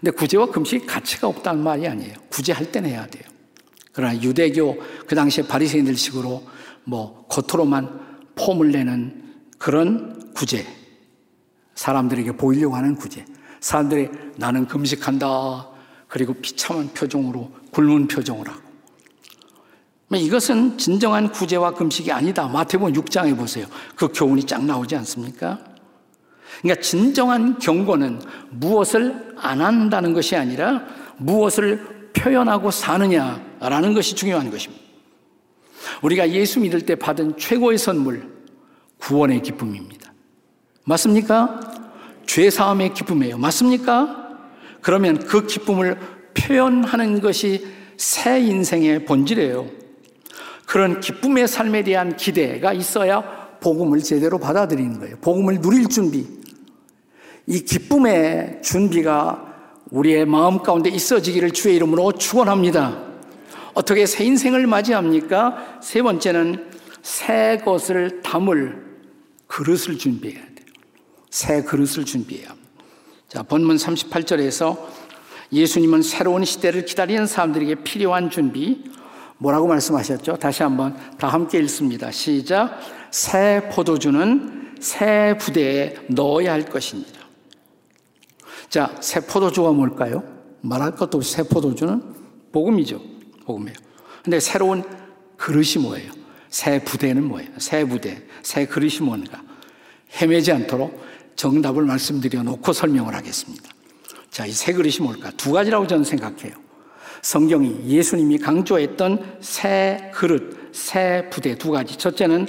근데 0.00 0.10
구제와 0.12 0.46
금식이 0.46 0.86
가치가 0.86 1.28
없다는 1.28 1.62
말이 1.62 1.86
아니에요. 1.86 2.14
구제할 2.30 2.72
때는 2.72 2.90
해야 2.90 3.06
돼요. 3.06 3.22
그러나 3.92 4.20
유대교 4.20 4.78
그 5.06 5.14
당시에 5.14 5.46
바리새인들식으로 5.46 6.42
뭐 6.84 7.26
겉으로만 7.28 8.00
폼을 8.34 8.72
내는 8.72 9.22
그런 9.58 10.32
구제, 10.32 10.66
사람들에게 11.74 12.32
보이려고 12.32 12.76
하는 12.76 12.96
구제. 12.96 13.24
사람들이 13.60 14.08
나는 14.36 14.66
금식한다. 14.66 15.68
그리고 16.08 16.32
비참한 16.34 16.88
표정으로 16.94 17.52
굶은 17.70 18.08
표정을 18.08 18.48
하고. 18.48 18.60
뭐 20.08 20.18
이것은 20.18 20.78
진정한 20.78 21.30
구제와 21.30 21.74
금식이 21.74 22.10
아니다. 22.10 22.48
마태복음 22.48 22.94
6장에 22.94 23.36
보세요. 23.36 23.66
그 23.94 24.08
교훈이 24.08 24.44
쫙 24.44 24.64
나오지 24.64 24.96
않습니까? 24.96 25.69
그러니까 26.62 26.82
진정한 26.82 27.58
경고는 27.58 28.20
무엇을 28.50 29.34
안 29.36 29.60
한다는 29.60 30.12
것이 30.12 30.36
아니라 30.36 30.84
무엇을 31.16 32.10
표현하고 32.12 32.70
사느냐라는 32.70 33.94
것이 33.94 34.14
중요한 34.14 34.50
것입니다. 34.50 34.82
우리가 36.02 36.30
예수 36.30 36.60
믿을 36.60 36.82
때 36.82 36.94
받은 36.94 37.36
최고의 37.38 37.78
선물, 37.78 38.28
구원의 38.98 39.42
기쁨입니다. 39.42 40.12
맞습니까? 40.84 41.60
죄사함의 42.26 42.94
기쁨이에요. 42.94 43.38
맞습니까? 43.38 44.28
그러면 44.82 45.18
그 45.18 45.46
기쁨을 45.46 45.98
표현하는 46.34 47.20
것이 47.20 47.66
새 47.96 48.40
인생의 48.40 49.04
본질이에요. 49.04 49.66
그런 50.66 51.00
기쁨의 51.00 51.48
삶에 51.48 51.82
대한 51.82 52.16
기대가 52.16 52.72
있어야 52.72 53.58
복음을 53.60 54.00
제대로 54.00 54.38
받아들이는 54.38 55.00
거예요. 55.00 55.16
복음을 55.20 55.60
누릴 55.60 55.88
준비. 55.88 56.39
이 57.50 57.64
기쁨의 57.64 58.60
준비가 58.62 59.44
우리의 59.90 60.24
마음 60.24 60.62
가운데 60.62 60.88
있어지기를 60.88 61.50
주의 61.50 61.74
이름으로 61.74 62.12
축원합니다. 62.12 62.96
어떻게 63.74 64.06
새 64.06 64.24
인생을 64.24 64.68
맞이합니까? 64.68 65.80
세 65.82 66.00
번째는 66.00 66.70
새 67.02 67.60
것을 67.64 68.22
담을 68.22 68.80
그릇을 69.48 69.98
준비해야 69.98 70.40
돼요. 70.40 70.66
새 71.28 71.64
그릇을 71.64 72.04
준비해야. 72.04 72.54
자, 73.26 73.42
본문 73.42 73.78
38절에서 73.78 74.78
예수님은 75.52 76.02
새로운 76.02 76.44
시대를 76.44 76.84
기다리는 76.84 77.26
사람들에게 77.26 77.82
필요한 77.82 78.30
준비, 78.30 78.84
뭐라고 79.38 79.66
말씀하셨죠? 79.66 80.36
다시 80.36 80.62
한번 80.62 80.96
다 81.18 81.26
함께 81.26 81.58
읽습니다. 81.58 82.12
시작. 82.12 82.78
새 83.10 83.68
포도주는 83.72 84.76
새 84.78 85.36
부대에 85.40 85.96
넣어야 86.10 86.52
할 86.52 86.64
것입니다. 86.64 87.19
자, 88.70 88.96
새 89.00 89.20
포도주가 89.20 89.72
뭘까요? 89.72 90.22
말할 90.62 90.94
것도 90.94 91.18
없이 91.18 91.32
새 91.32 91.42
포도주는 91.42 92.00
복음이죠. 92.52 93.00
복음이에요. 93.44 93.76
근데 94.22 94.38
새로운 94.40 94.84
그릇이 95.36 95.82
뭐예요? 95.82 96.12
새 96.48 96.82
부대는 96.82 97.24
뭐예요? 97.24 97.50
새 97.58 97.84
부대, 97.84 98.22
새 98.42 98.66
그릇이 98.66 99.00
뭔가? 99.00 99.42
헤매지 100.20 100.52
않도록 100.52 101.00
정답을 101.36 101.84
말씀드려 101.84 102.42
놓고 102.42 102.72
설명을 102.72 103.14
하겠습니다. 103.14 103.68
자, 104.30 104.46
이 104.46 104.52
새 104.52 104.72
그릇이 104.72 104.98
뭘까? 105.00 105.32
두 105.36 105.52
가지라고 105.52 105.86
저는 105.86 106.04
생각해요. 106.04 106.54
성경이 107.22 107.86
예수님이 107.86 108.38
강조했던 108.38 109.38
새 109.40 110.10
그릇, 110.14 110.70
새 110.72 111.28
부대 111.30 111.56
두 111.56 111.72
가지. 111.72 111.96
첫째는 111.98 112.46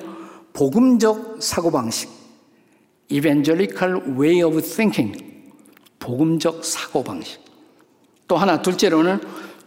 복음적 0.53 1.41
사고방식. 1.41 2.09
evangelical 3.11 4.01
way 4.19 4.43
of 4.43 4.61
thinking. 4.61 5.30
복음적 6.01 6.65
사고방식. 6.65 7.39
또 8.27 8.35
하나, 8.35 8.61
둘째로는 8.61 9.21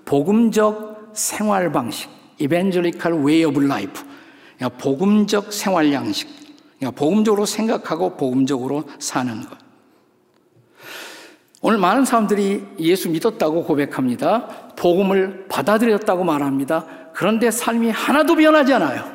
복음적 0.05 1.13
생활방식. 1.15 2.11
evangelical 2.41 3.25
way 3.25 3.45
of 3.45 3.63
life. 3.63 4.03
복음적 4.79 5.53
생활 5.53 5.93
양식. 5.93 6.29
복음적으로 6.97 7.47
생각하고 7.47 8.17
복음적으로 8.17 8.85
사는 8.99 9.41
것. 9.49 9.57
오늘 11.63 11.79
많은 11.79 12.05
사람들이 12.05 12.63
예수 12.81 13.09
믿었다고 13.09 13.65
고백합니다. 13.65 14.49
복음을 14.77 15.47
받아들였다고 15.49 16.25
말합니다. 16.25 16.85
그런데 17.15 17.51
삶이 17.51 17.91
하나도 17.91 18.35
변하지 18.35 18.75
않아요. 18.75 19.11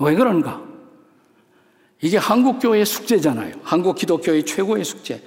왜 0.00 0.14
그런가? 0.14 0.69
이게 2.02 2.16
한국교회의 2.16 2.86
숙제잖아요. 2.86 3.56
한국 3.62 3.96
기독교의 3.96 4.44
최고의 4.44 4.84
숙제. 4.84 5.22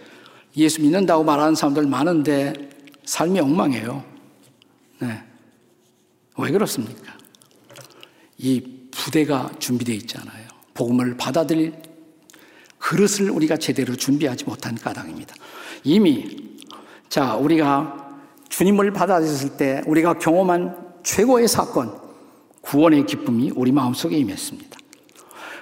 예수 0.57 0.81
믿는다고 0.81 1.23
말하는 1.23 1.55
사람들 1.55 1.87
많은데 1.87 2.53
삶이 3.05 3.39
엉망이에요. 3.39 4.03
네. 4.99 5.23
왜 6.37 6.51
그렇습니까? 6.51 7.13
이 8.37 8.61
부대가 8.91 9.51
준비되어 9.59 9.95
있잖아요. 9.95 10.47
복음을 10.73 11.17
받아들일 11.17 11.73
그릇을 12.77 13.29
우리가 13.29 13.57
제대로 13.57 13.95
준비하지 13.95 14.45
못한 14.45 14.75
까닭입니다. 14.75 15.35
이미 15.83 16.57
자 17.09 17.35
우리가 17.35 18.19
주님을 18.49 18.91
받아들였을 18.91 19.57
때 19.57 19.81
우리가 19.85 20.19
경험한 20.19 21.01
최고의 21.03 21.47
사건 21.47 21.99
구원의 22.61 23.05
기쁨이 23.05 23.51
우리 23.55 23.71
마음속에 23.71 24.17
임했습니다. 24.17 24.82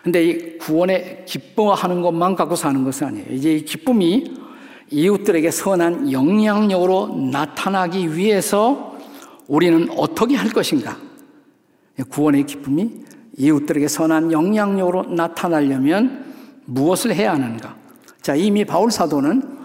근데 0.04 0.24
이 0.24 0.58
구원의 0.58 1.26
기뻐하는 1.28 2.02
것만 2.02 2.36
갖고 2.36 2.56
사는 2.56 2.84
것은 2.84 3.08
아니에요. 3.08 3.26
이제 3.32 3.56
이 3.56 3.66
기쁨이 3.66 4.34
이웃들에게 4.90 5.52
선한 5.52 6.12
영향력으로 6.12 7.30
나타나기 7.32 8.16
위해서 8.16 8.98
우리는 9.48 9.90
어떻게 9.98 10.36
할 10.36 10.50
것인가? 10.50 10.98
구원의 12.10 12.46
기쁨이 12.46 13.02
이웃들에게 13.38 13.88
선한 13.88 14.32
영향력으로 14.32 15.04
나타나려면 15.04 16.34
무엇을 16.66 17.14
해야 17.14 17.34
하는가? 17.34 17.76
자, 18.22 18.36
이미 18.36 18.66
바울 18.66 18.92
사도는 18.92 19.60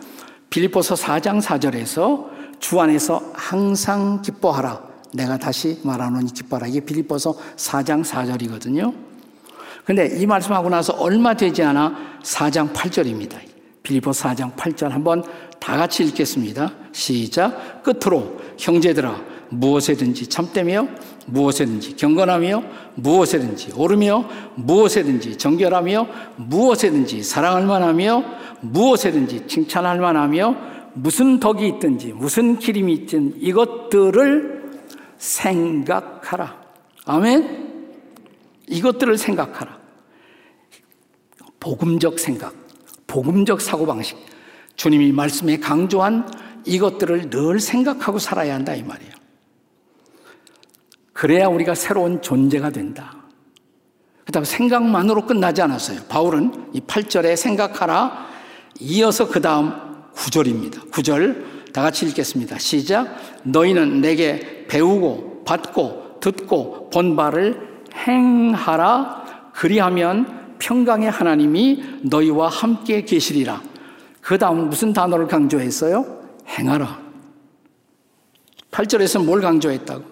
빌립보서 0.51 0.95
4장 0.95 1.41
4절에서 1.43 2.27
주 2.59 2.81
안에서 2.81 3.33
항상 3.35 4.23
기뻐하라. 4.23 4.83
내가 5.15 5.39
다시 5.39 5.81
말하노니 5.83 6.33
기뻐하라. 6.33 6.67
이게 6.67 6.81
빌립보서 6.81 7.37
4장 7.57 8.05
4절이거든요. 8.05 9.06
근데 9.87 10.09
이 10.19 10.27
말씀하고 10.27 10.69
나서 10.69 10.93
얼마 10.95 11.35
되지 11.35 11.63
않아 11.63 12.19
4장 12.21 12.73
8절입니다. 12.73 13.37
빌립보 13.85 14.11
4장 14.11 14.57
8절 14.57 14.89
한번 14.89 15.23
다 15.61 15.77
같이 15.77 16.05
읽겠습니다. 16.05 16.73
시작. 16.91 17.85
끝으로 17.85 18.37
형제들아 18.59 19.17
무엇에든지 19.49 20.27
참되며 20.27 20.89
무엇에든지 21.27 21.95
경건하며 21.95 22.63
무엇에든지 22.97 23.75
오르며 23.77 24.29
무엇에든지 24.57 25.39
정결하며 25.39 26.07
무엇에든지 26.35 27.23
사랑할 27.23 27.65
만하며 27.67 28.25
무엇에든지 28.63 29.47
칭찬할 29.47 30.01
만하며 30.01 30.57
무슨 30.95 31.39
덕이 31.39 31.65
있든지 31.69 32.13
무슨 32.13 32.59
기림이 32.59 32.93
있든 32.93 33.35
이것들을 33.39 34.73
생각하라. 35.17 36.57
아멘. 37.05 37.66
이것들을 38.69 39.17
생각하라. 39.19 39.79
복음적 41.61 42.19
생각, 42.19 42.55
복음적 43.07 43.61
사고방식. 43.61 44.17
주님이 44.77 45.13
말씀에 45.13 45.59
강조한 45.59 46.29
이것들을 46.65 47.31
늘 47.31 47.61
생각하고 47.61 48.19
살아야 48.19 48.55
한다 48.55 48.75
이 48.75 48.83
말이에요. 48.83 49.13
그래야 51.13 51.47
우리가 51.49 51.75
새로운 51.75 52.21
존재가 52.21 52.71
된다. 52.71 53.17
그다음 54.27 54.45
생각만으로 54.45 55.25
끝나지 55.25 55.63
않았어요. 55.63 56.01
바울은 56.09 56.71
이 56.75 56.81
8절에 56.81 57.37
생각하라 57.37 58.27
이어서 58.81 59.29
그다음 59.29 59.73
9절입니다. 60.15 60.91
9절 60.91 61.73
다 61.73 61.83
같이 61.83 62.07
읽겠습니다. 62.07 62.59
시작. 62.59 63.17
너희는 63.45 64.01
내게 64.01 64.67
배우고 64.67 65.45
받고 65.45 66.21
듣고 66.21 66.91
본 66.91 67.17
바를 67.17 67.76
행하라 67.97 69.53
그리하면 69.53 70.57
평강의 70.59 71.11
하나님이 71.11 72.01
너희와 72.03 72.49
함께 72.49 73.05
계시리라. 73.05 73.63
그 74.21 74.39
다음 74.39 74.69
무슨 74.69 74.93
단어를 74.93 75.27
강조했어요? 75.29 76.05
행하라. 76.49 76.99
8절에서 78.71 79.25
뭘 79.25 79.41
강조했다고? 79.41 80.05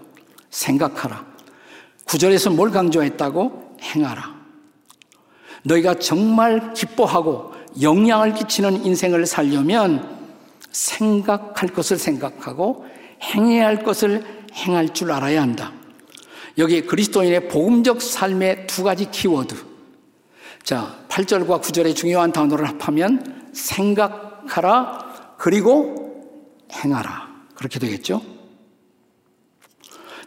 생각하라. 0.50 1.24
구절에서 2.06 2.50
뭘 2.50 2.70
강조했다고? 2.70 3.76
행하라. 3.82 4.34
너희가 5.64 5.94
정말 5.98 6.72
기뻐하고 6.74 7.52
영향을 7.80 8.34
끼치는 8.34 8.84
인생을 8.84 9.26
살려면 9.26 10.16
생각할 10.70 11.70
것을 11.70 11.96
생각하고 11.96 12.86
행해야 13.22 13.66
할 13.66 13.82
것을 13.82 14.24
행할 14.52 14.90
줄 14.90 15.10
알아야 15.10 15.42
한다. 15.42 15.72
여기 16.58 16.82
그리스도인의 16.82 17.48
복음적 17.48 18.00
삶의 18.00 18.66
두 18.66 18.84
가지 18.84 19.10
키워드. 19.10 19.56
자, 20.62 20.96
8절과 21.08 21.60
9절의 21.60 21.96
중요한 21.96 22.32
단어를 22.32 22.66
합하면 22.68 23.50
생각하라, 23.52 25.36
그리고 25.36 26.04
행하라. 26.72 27.28
그렇게 27.54 27.78
되겠죠? 27.78 28.22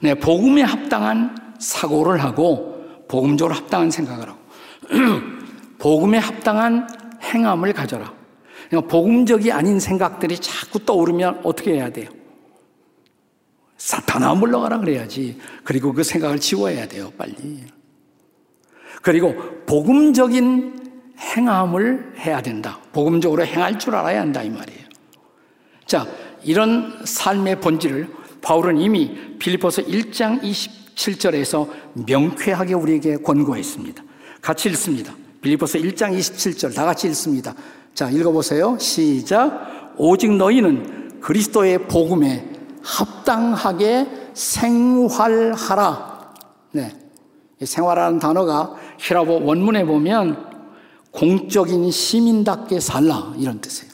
네, 0.01 0.13
복음에 0.13 0.61
합당한 0.61 1.55
사고를 1.59 2.23
하고 2.23 2.77
복음적으로 3.07 3.55
합당한 3.55 3.89
생각을 3.89 4.29
하고 4.29 4.39
복음에 5.79 6.17
합당한 6.17 6.87
행함을 7.21 7.73
가져라. 7.73 8.13
그러니까 8.69 8.91
복음적이 8.91 9.51
아닌 9.51 9.79
생각들이 9.79 10.37
자꾸 10.39 10.79
떠오르면 10.85 11.41
어떻게 11.43 11.73
해야 11.73 11.89
돼요? 11.89 12.09
사탄아 13.77 14.35
물러가라 14.35 14.79
그래야지. 14.79 15.39
그리고 15.63 15.93
그 15.93 16.03
생각을 16.03 16.39
지워야 16.39 16.87
돼요, 16.87 17.11
빨리. 17.17 17.63
그리고 19.01 19.35
복음적인 19.65 20.77
행함을 21.19 22.13
해야 22.17 22.41
된다. 22.41 22.79
복음적으로 22.91 23.45
행할 23.45 23.79
줄 23.79 23.95
알아야 23.95 24.21
한다 24.21 24.43
이 24.43 24.49
말이에요. 24.49 24.81
자, 25.85 26.05
이런 26.43 26.99
삶의 27.03 27.61
본질을 27.61 28.07
바울은 28.41 28.77
이미 28.77 29.37
빌리포스 29.39 29.85
1장 29.85 30.41
27절에서 30.41 31.69
명쾌하게 32.07 32.73
우리에게 32.73 33.17
권고했습니다. 33.17 34.03
같이 34.41 34.69
읽습니다. 34.69 35.13
빌리포스 35.41 35.79
1장 35.79 36.17
27절 36.17 36.75
다 36.75 36.85
같이 36.85 37.07
읽습니다. 37.07 37.55
자, 37.93 38.09
읽어보세요. 38.09 38.77
시작. 38.79 39.93
오직 39.97 40.31
너희는 40.31 41.19
그리스도의 41.19 41.87
복음에 41.87 42.56
합당하게 42.87 44.07
생활하라. 44.33 46.33
네. 46.71 46.97
생활하는 47.61 48.19
단어가 48.19 48.75
히라보 48.97 49.43
원문에 49.43 49.85
보면 49.85 50.47
공적인 51.11 51.91
시민답게 51.91 52.79
살라. 52.79 53.33
이런 53.37 53.59
뜻이에요. 53.59 53.91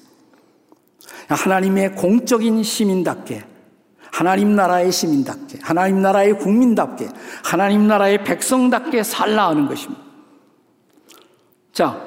하나님의 1.30 1.96
공적인 1.96 2.62
시민답게 2.62 3.46
하나님 4.12 4.56
나라의 4.56 4.92
시민답게, 4.92 5.58
하나님 5.64 6.04
나라의 6.04 6.38
국민답게, 6.38 7.10
하나님 7.44 7.88
나라의 7.88 8.24
백성답게 8.24 9.02
살라 9.02 9.48
하는 9.48 9.68
것입니다. 9.68 10.04
자, 11.72 12.00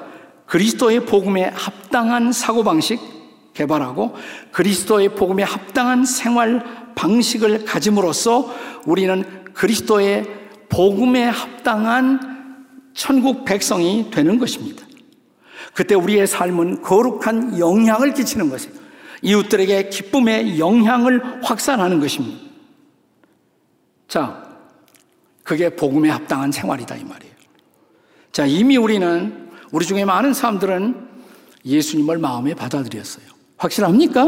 그리스도의 0.45 1.05
복음에 1.05 1.51
합당한 1.53 2.31
사고방식 2.31 3.16
개발하고 3.57 4.15
그리스도의 4.51 5.15
복음에 5.15 5.43
합당한 5.43 6.05
생활 6.05 6.63
방식을 6.95 7.65
가짐으로써 7.65 8.53
우리는 8.85 9.23
그리스도의 9.53 10.25
복음에 10.69 11.23
합당한 11.23 12.65
천국 12.93 13.45
백성이 13.45 14.09
되는 14.11 14.37
것입니다. 14.37 14.85
그때 15.73 15.95
우리의 15.95 16.27
삶은 16.27 16.81
거룩한 16.81 17.59
영향을 17.59 18.13
끼치는 18.13 18.49
것이에요. 18.49 18.75
이웃들에게 19.21 19.89
기쁨의 19.89 20.59
영향을 20.59 21.43
확산하는 21.43 21.99
것입니다. 21.99 22.47
자, 24.07 24.43
그게 25.43 25.69
복음에 25.69 26.09
합당한 26.09 26.51
생활이다 26.51 26.95
이 26.95 27.03
말이에요. 27.03 27.33
자, 28.31 28.45
이미 28.45 28.77
우리는 28.77 29.49
우리 29.71 29.85
중에 29.85 30.05
많은 30.05 30.33
사람들은 30.33 31.07
예수님을 31.65 32.17
마음에 32.17 32.53
받아들였어요. 32.53 33.36
확실합니까? 33.57 34.25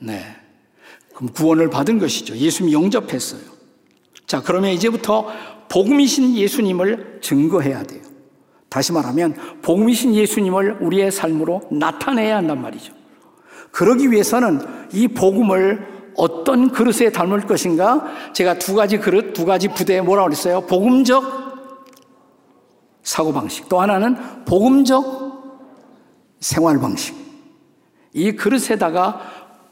네. 0.00 0.20
그럼 1.14 1.32
구원을 1.32 1.70
받은 1.70 1.98
것이죠. 1.98 2.36
예수님 2.36 2.72
영접했어요. 2.72 3.40
자, 4.26 4.42
그러면 4.42 4.70
이제부터 4.72 5.28
복음이신 5.68 6.36
예수님을 6.36 7.18
증거해야 7.22 7.82
돼요. 7.82 8.02
다시 8.68 8.92
말하면 8.92 9.34
복음이신 9.62 10.14
예수님을 10.14 10.78
우리의 10.80 11.12
삶으로 11.12 11.62
나타내야 11.70 12.36
한단 12.36 12.60
말이죠. 12.60 12.92
그러기 13.70 14.10
위해서는 14.10 14.60
이 14.92 15.08
복음을 15.08 16.12
어떤 16.16 16.70
그릇에 16.70 17.10
담을 17.10 17.40
것인가? 17.42 18.04
제가 18.32 18.58
두 18.58 18.74
가지 18.74 18.98
그릇, 18.98 19.32
두 19.32 19.44
가지 19.44 19.68
부대에 19.68 20.00
뭐라고 20.00 20.28
그랬어요? 20.28 20.60
복음적 20.62 21.44
사고방식. 23.02 23.68
또 23.68 23.80
하나는 23.80 24.16
복음적 24.44 25.24
생활방식. 26.40 27.23
이 28.14 28.32
그릇에다가 28.32 29.20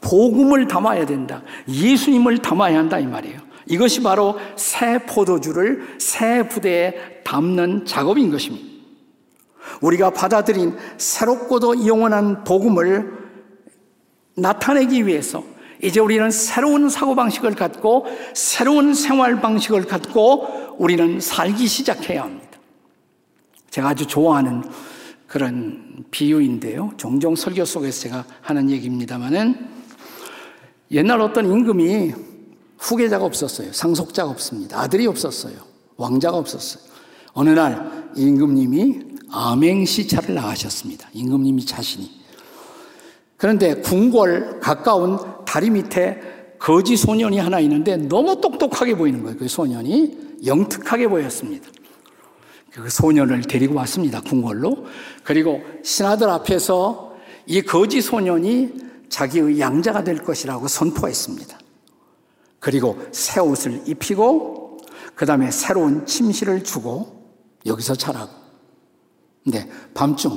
복음을 0.01 0.67
담아야 0.67 1.05
된다. 1.05 1.41
예수님을 1.67 2.39
담아야 2.39 2.77
한다. 2.77 2.99
이 2.99 3.07
말이에요. 3.07 3.39
이것이 3.65 4.03
바로 4.03 4.37
새 4.57 4.99
포도주를 4.99 5.95
새 5.97 6.47
부대에 6.47 7.21
담는 7.23 7.85
작업인 7.85 8.29
것입니다. 8.29 8.73
우리가 9.81 10.11
받아들인 10.11 10.77
새롭고도 10.97 11.87
영원한 11.87 12.43
복음을 12.43 13.23
나타내기 14.35 15.07
위해서 15.07 15.43
이제 15.81 15.99
우리는 15.99 16.29
새로운 16.31 16.89
사고방식을 16.89 17.55
갖고 17.55 18.05
새로운 18.33 18.93
생활방식을 18.93 19.85
갖고 19.85 20.75
우리는 20.77 21.19
살기 21.19 21.67
시작해야 21.67 22.23
합니다. 22.23 22.59
제가 23.69 23.89
아주 23.89 24.05
좋아하는 24.05 24.63
그런 25.33 26.05
비유인데요. 26.11 26.91
종종 26.95 27.35
설교 27.35 27.65
속에서 27.65 28.01
제가 28.01 28.23
하는 28.41 28.69
얘기입니다만은 28.69 29.67
옛날 30.91 31.21
어떤 31.21 31.51
임금이 31.51 32.13
후계자가 32.77 33.25
없었어요. 33.25 33.73
상속자가 33.73 34.29
없습니다. 34.29 34.79
아들이 34.79 35.07
없었어요. 35.07 35.55
왕자가 35.97 36.37
없었어요. 36.37 36.83
어느 37.33 37.49
날 37.49 38.11
임금님이 38.15 38.99
암행시차를 39.31 40.35
나가셨습니다. 40.35 41.09
임금님이 41.13 41.65
자신이. 41.65 42.11
그런데 43.35 43.73
궁궐 43.81 44.59
가까운 44.59 45.17
다리 45.45 45.71
밑에 45.71 46.21
거지 46.59 46.95
소년이 46.95 47.39
하나 47.39 47.59
있는데 47.61 47.97
너무 47.97 48.39
똑똑하게 48.39 48.95
보이는 48.95 49.23
거예요. 49.23 49.35
그 49.35 49.47
소년이 49.47 50.15
영특하게 50.45 51.07
보였습니다. 51.07 51.71
그 52.73 52.89
소년을 52.89 53.43
데리고 53.43 53.75
왔습니다. 53.75 54.21
궁궐로. 54.21 54.85
그리고 55.23 55.61
신하들 55.83 56.29
앞에서 56.29 57.15
이 57.45 57.61
거지 57.61 58.01
소년이 58.01 58.73
자기의 59.09 59.59
양자가 59.59 60.03
될 60.03 60.17
것이라고 60.23 60.67
선포했습니다. 60.67 61.59
그리고 62.59 62.97
새 63.11 63.39
옷을 63.39 63.83
입히고 63.85 64.77
그 65.15 65.25
다음에 65.25 65.51
새로운 65.51 66.05
침실을 66.05 66.63
주고 66.63 67.31
여기서 67.65 67.95
자라고. 67.95 68.31
근데 69.43 69.69
밤중 69.93 70.31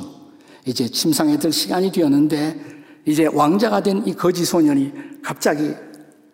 이제 0.66 0.88
침상에 0.88 1.38
들 1.38 1.52
시간이 1.52 1.92
되었는데 1.92 2.60
이제 3.06 3.26
왕자가 3.26 3.82
된 3.82 4.02
이 4.04 4.12
거지 4.12 4.44
소년이 4.44 4.92
갑자기 5.22 5.74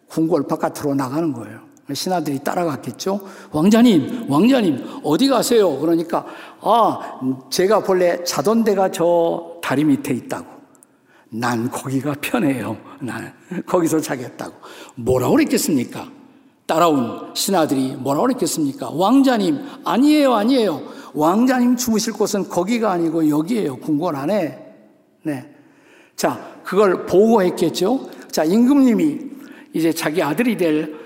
궁궐 0.09 0.47
바깥으로 0.49 0.95
나가는 0.95 1.33
거예요. 1.33 1.72
신하들이 1.92 2.38
따라갔겠죠. 2.40 3.21
왕자님, 3.51 4.27
왕자님, 4.31 5.01
어디 5.03 5.29
가세요? 5.29 5.79
그러니까, 5.79 6.25
아, 6.61 7.21
제가 7.51 7.81
본래 7.81 8.23
자던 8.23 8.64
데가 8.64 8.90
저 8.90 9.59
다리 9.62 9.85
밑에 9.85 10.14
있다고. 10.14 10.47
난 11.31 11.71
거기가 11.71 12.14
편해요. 12.21 12.77
난 13.01 13.33
거기서 13.66 14.01
자겠다고. 14.01 14.55
뭐라고 14.97 15.33
그랬겠습니까? 15.35 16.07
따라온 16.66 17.35
신하들이 17.35 17.97
뭐라고 17.97 18.27
그랬겠습니까? 18.27 18.90
왕자님, 18.90 19.59
아니에요, 19.85 20.35
아니에요. 20.35 20.83
왕자님 21.14 21.77
주무실 21.77 22.12
곳은 22.12 22.49
거기가 22.49 22.92
아니고 22.92 23.29
여기에요. 23.29 23.77
궁궐 23.79 24.14
안에. 24.14 24.59
네. 25.25 25.51
자, 26.16 26.53
그걸 26.62 27.07
보고했겠죠. 27.07 28.09
자, 28.31 28.45
임금님이 28.45 29.18
이제 29.75 29.92
자기 29.92 30.23
아들이 30.23 30.57
될 30.57 30.95
어, 30.95 31.02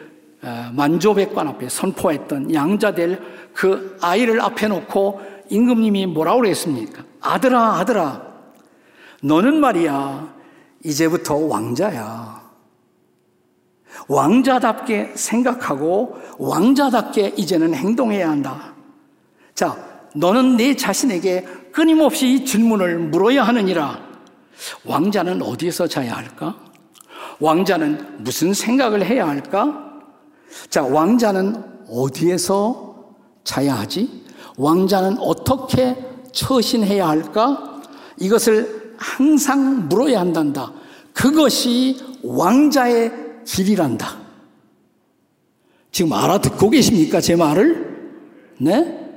만조백관 0.72 1.48
앞에 1.48 1.68
선포했던 1.68 2.54
양자 2.54 2.94
될 2.94 3.36
그 3.56 3.96
아이를 4.02 4.40
앞에 4.42 4.68
놓고 4.68 5.20
임금님이 5.48 6.06
뭐라고 6.06 6.42
그랬습니까? 6.42 7.02
아들아, 7.22 7.78
아들아, 7.78 8.22
너는 9.22 9.60
말이야, 9.60 10.34
이제부터 10.84 11.36
왕자야. 11.36 12.44
왕자답게 14.08 15.12
생각하고 15.14 16.20
왕자답게 16.38 17.32
이제는 17.38 17.74
행동해야 17.74 18.28
한다. 18.28 18.74
자, 19.54 19.74
너는 20.14 20.58
내 20.58 20.76
자신에게 20.76 21.46
끊임없이 21.72 22.44
질문을 22.44 22.98
물어야 22.98 23.42
하느니라. 23.42 23.98
왕자는 24.84 25.40
어디에서 25.40 25.86
자야 25.86 26.14
할까? 26.14 26.56
왕자는 27.40 28.22
무슨 28.22 28.52
생각을 28.52 29.04
해야 29.04 29.26
할까? 29.26 29.85
자, 30.70 30.82
왕자는 30.82 31.62
어디에서 31.90 33.14
자야 33.44 33.74
하지? 33.74 34.24
왕자는 34.56 35.18
어떻게 35.18 35.96
처신해야 36.32 37.08
할까? 37.08 37.82
이것을 38.18 38.94
항상 38.98 39.88
물어야 39.88 40.20
한단다. 40.20 40.72
그것이 41.12 41.98
왕자의 42.22 43.12
길이란다. 43.44 44.16
지금 45.92 46.12
알아듣고 46.12 46.70
계십니까? 46.70 47.20
제 47.20 47.36
말을? 47.36 48.12
네? 48.58 49.10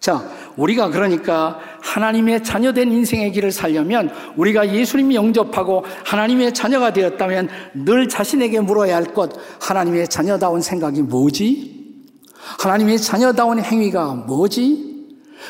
자, 0.00 0.28
우리가 0.56 0.88
그러니까 0.88 1.58
하나님의 1.82 2.42
자녀된 2.42 2.90
인생의 2.90 3.32
길을 3.32 3.52
살려면 3.52 4.10
우리가 4.36 4.72
예수님 4.74 5.14
영접하고 5.14 5.84
하나님의 6.04 6.54
자녀가 6.54 6.92
되었다면 6.92 7.48
늘 7.74 8.08
자신에게 8.08 8.60
물어야 8.60 8.96
할 8.96 9.04
것, 9.04 9.32
하나님의 9.60 10.08
자녀다운 10.08 10.60
생각이 10.60 11.02
뭐지? 11.02 11.76
하나님의 12.58 12.98
자녀다운 12.98 13.60
행위가 13.60 14.14
뭐지? 14.26 14.86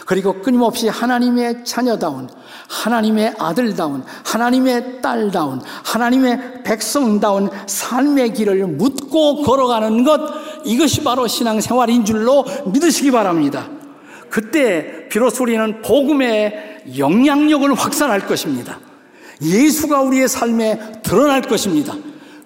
그리고 0.04 0.40
끊임없이 0.42 0.88
하나님의 0.88 1.64
자녀다운, 1.64 2.28
하나님의 2.68 3.34
아들다운, 3.38 4.02
하나님의 4.24 5.00
딸다운, 5.00 5.60
하나님의 5.84 6.62
백성다운 6.64 7.48
삶의 7.66 8.34
길을 8.34 8.66
묻고 8.66 9.42
걸어가는 9.42 10.04
것, 10.04 10.20
이것이 10.64 11.02
바로 11.02 11.26
신앙생활인 11.26 12.04
줄로 12.04 12.44
믿으시기 12.66 13.10
바랍니다. 13.10 13.68
그때 14.28 15.08
비로소 15.08 15.44
우리는 15.44 15.82
복음의 15.82 16.82
영향력을 16.98 17.72
확산할 17.74 18.26
것입니다. 18.26 18.80
예수가 19.42 20.02
우리의 20.02 20.28
삶에 20.28 21.00
드러날 21.02 21.42
것입니다. 21.42 21.94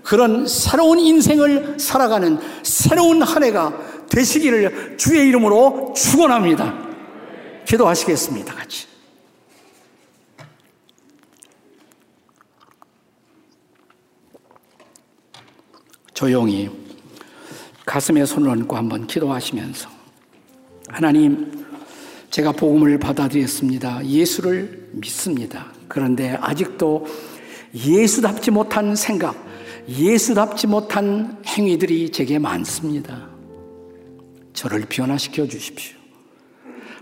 그런 0.02 0.46
새로운 0.46 0.98
인생을 0.98 1.78
살아가는 1.78 2.38
새로운 2.62 3.22
한 3.22 3.44
해가 3.44 4.06
되시기를 4.08 4.96
주의 4.96 5.28
이름으로 5.28 5.94
축원합니다. 5.96 6.74
기도하시겠습니다. 7.66 8.54
같이. 8.54 8.88
조용히 16.12 16.68
가슴에 17.86 18.26
손을 18.26 18.50
얹고 18.50 18.76
한번 18.76 19.06
기도하시면서 19.06 19.88
하나님 20.88 21.66
제가 22.30 22.52
복음을 22.52 22.96
받아들였습니다. 22.98 24.06
예수를 24.06 24.88
믿습니다. 24.92 25.66
그런데 25.88 26.38
아직도 26.40 27.06
예수답지 27.74 28.52
못한 28.52 28.94
생각, 28.94 29.34
예수답지 29.88 30.68
못한 30.68 31.38
행위들이 31.44 32.10
제게 32.10 32.38
많습니다. 32.38 33.28
저를 34.52 34.84
변화시켜 34.88 35.48
주십시오. 35.48 35.98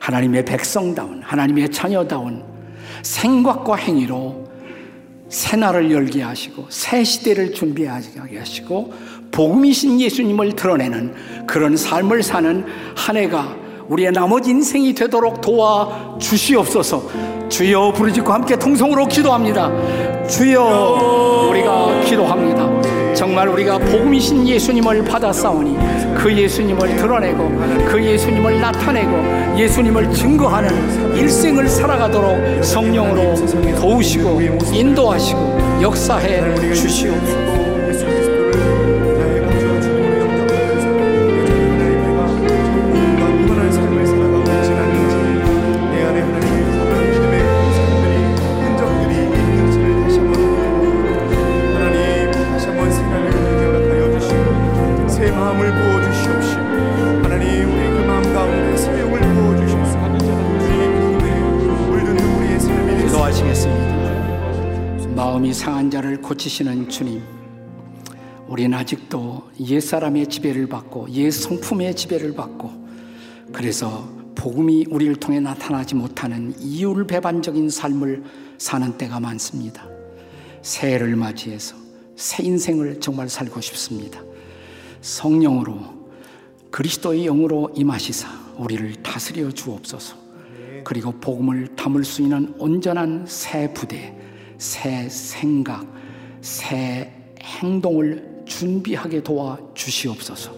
하나님의 0.00 0.46
백성다운, 0.46 1.22
하나님의 1.22 1.70
자녀다운 1.70 2.42
생각과 3.02 3.74
행위로 3.76 4.48
새날을 5.28 5.90
열게 5.90 6.22
하시고 6.22 6.66
새 6.70 7.04
시대를 7.04 7.52
준비하게 7.52 8.38
하시고 8.38 8.94
복음이신 9.30 10.00
예수님을 10.00 10.56
드러내는 10.56 11.46
그런 11.46 11.76
삶을 11.76 12.22
사는 12.22 12.64
한 12.96 13.16
해가 13.18 13.67
우리의 13.88 14.12
나머지 14.12 14.50
인생이 14.50 14.94
되도록 14.94 15.40
도와 15.40 16.16
주시옵소서. 16.18 17.02
주여 17.48 17.92
부르짖고 17.92 18.32
함께 18.32 18.56
통성으로 18.56 19.06
기도합니다. 19.06 19.70
주여 20.28 21.48
우리가 21.50 22.00
기도합니다. 22.04 22.68
정말 23.14 23.48
우리가 23.48 23.78
복음이신 23.78 24.46
예수님을 24.46 25.04
받아싸우니 25.04 25.76
그 26.16 26.32
예수님을 26.32 26.96
드러내고 26.96 27.48
그 27.86 28.04
예수님을 28.04 28.60
나타내고 28.60 29.58
예수님을 29.58 30.12
증거하는 30.12 31.16
일생을 31.16 31.68
살아가도록 31.68 32.64
성령으로 32.64 33.34
도우시고 33.80 34.40
인도하시고 34.72 35.80
역사해 35.82 36.74
주시옵소서. 36.74 37.57
주님, 66.98 67.22
우리는 68.48 68.76
아직도 68.76 69.50
옛사람의 69.60 70.26
지배를 70.26 70.68
받고 70.68 71.08
옛 71.10 71.30
성품의 71.30 71.94
지배를 71.94 72.34
받고 72.34 72.72
그래서 73.52 74.08
복음이 74.34 74.86
우리를 74.90 75.14
통해 75.14 75.38
나타나지 75.38 75.94
못하는 75.94 76.52
이율 76.58 77.06
배반적인 77.06 77.70
삶을 77.70 78.24
사는 78.58 78.98
때가 78.98 79.20
많습니다. 79.20 79.86
새해를 80.62 81.14
맞이해서 81.14 81.76
새 82.16 82.42
인생을 82.42 82.98
정말 82.98 83.28
살고 83.28 83.60
싶습니다. 83.60 84.20
성령으로 85.00 85.78
그리스도의 86.72 87.26
영으로 87.26 87.70
임하시사 87.76 88.28
우리를 88.56 89.04
다스려 89.04 89.52
주옵소서. 89.52 90.16
그리고 90.82 91.12
복음을 91.12 91.76
담을 91.76 92.02
수 92.02 92.22
있는 92.22 92.52
온전한 92.58 93.24
새 93.28 93.72
부대, 93.72 94.18
새 94.58 95.08
생각, 95.08 95.97
새 96.40 97.12
행동을 97.40 98.42
준비하게 98.46 99.22
도와 99.22 99.58
주시옵소서. 99.74 100.52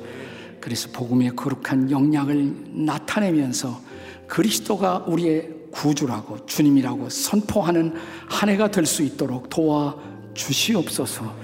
그래서 0.60 0.88
복음의 0.92 1.30
거룩한 1.36 1.90
영향을 1.90 2.54
나타내면서 2.68 3.80
그리스도가 4.26 5.04
우리의 5.06 5.50
구주라고 5.70 6.46
주님이라고 6.46 7.08
선포하는 7.08 7.94
한 8.28 8.48
해가 8.48 8.70
될 8.70 8.86
수 8.86 9.02
있도록 9.02 9.48
도와 9.48 9.96
주시옵소서. 10.34 11.34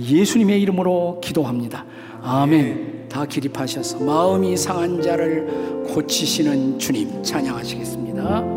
예수님의 0.00 0.60
이름으로 0.62 1.20
기도합니다. 1.22 1.84
아멘. 2.22 3.06
다 3.08 3.24
기립하셔서 3.24 4.00
마음이 4.00 4.56
상한 4.56 5.00
자를 5.00 5.46
고치시는 5.86 6.78
주님 6.78 7.22
찬양하시겠습니다. 7.22 8.55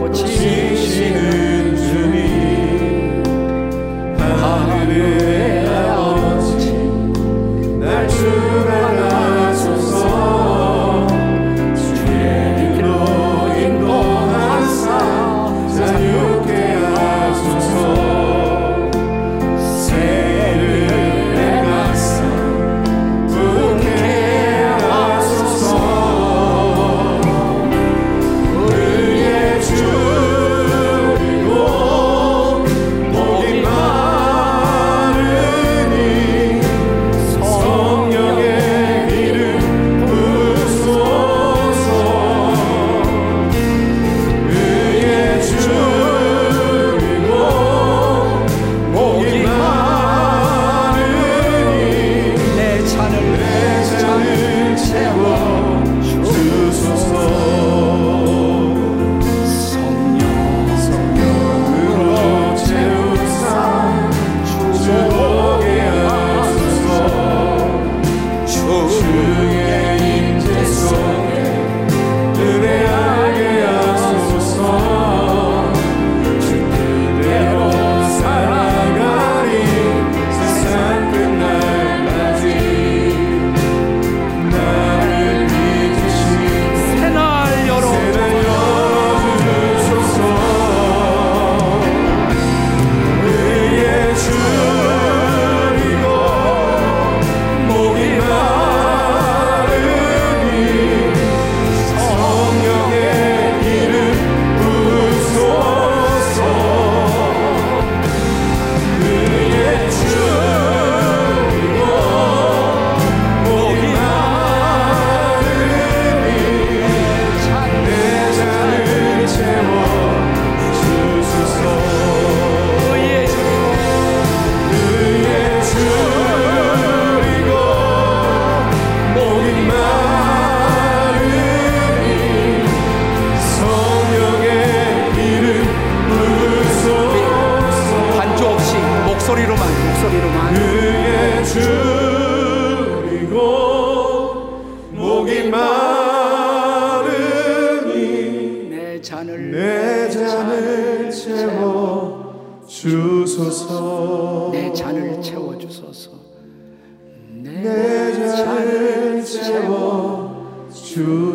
고치시는 0.00 1.76
주님. 1.76 3.24
하늘 4.18 5.35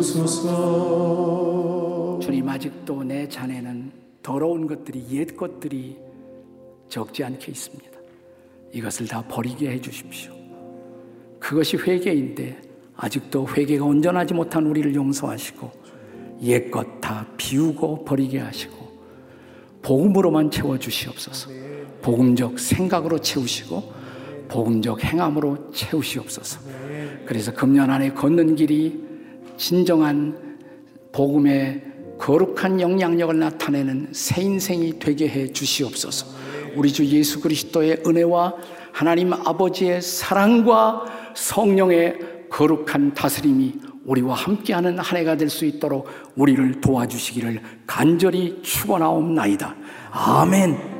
주소서 0.00 1.68
주님 2.22 2.48
아직도 2.48 3.04
내 3.04 3.28
잔에는 3.28 3.92
더러운 4.22 4.66
것들이 4.66 5.04
옛 5.10 5.36
것들이 5.36 5.98
적지 6.88 7.22
않게 7.24 7.52
있습니다. 7.52 7.90
이것을 8.72 9.06
다 9.06 9.22
버리게 9.26 9.70
해 9.70 9.80
주십시오. 9.80 10.32
그것이 11.38 11.76
회개인데 11.76 12.60
아직도 12.96 13.48
회개가 13.48 13.84
온전하지 13.84 14.32
못한 14.34 14.66
우리를 14.66 14.94
용서하시고 14.94 15.70
옛것 16.42 17.00
다 17.00 17.26
비우고 17.36 18.04
버리게 18.04 18.38
하시고 18.38 18.92
복음으로만 19.82 20.50
채워 20.50 20.78
주시옵소서. 20.78 21.50
복음적 22.00 22.58
생각으로 22.58 23.18
채우시고 23.18 23.92
복음적 24.48 25.04
행함으로 25.04 25.70
채우시옵소서. 25.72 26.60
그래서 27.26 27.52
금년 27.52 27.90
안에 27.90 28.12
걷는 28.12 28.54
길이 28.56 29.11
진정한 29.62 30.58
복음의 31.12 31.82
거룩한 32.18 32.80
영향력을 32.80 33.38
나타내는 33.38 34.08
새 34.10 34.42
인생이 34.42 34.98
되게 34.98 35.28
해 35.28 35.52
주시옵소서. 35.52 36.26
우리 36.74 36.92
주 36.92 37.06
예수 37.06 37.40
그리스도의 37.40 38.02
은혜와 38.04 38.54
하나님 38.90 39.32
아버지의 39.32 40.02
사랑과 40.02 41.04
성령의 41.36 42.48
거룩한 42.50 43.14
다스림이 43.14 43.74
우리와 44.04 44.34
함께하는 44.34 44.98
한 44.98 45.18
해가 45.18 45.36
될 45.36 45.48
수 45.48 45.64
있도록 45.64 46.08
우리를 46.34 46.80
도와주시기를 46.80 47.60
간절히 47.86 48.60
축원하옵나이다. 48.62 49.76
아멘. 50.10 50.91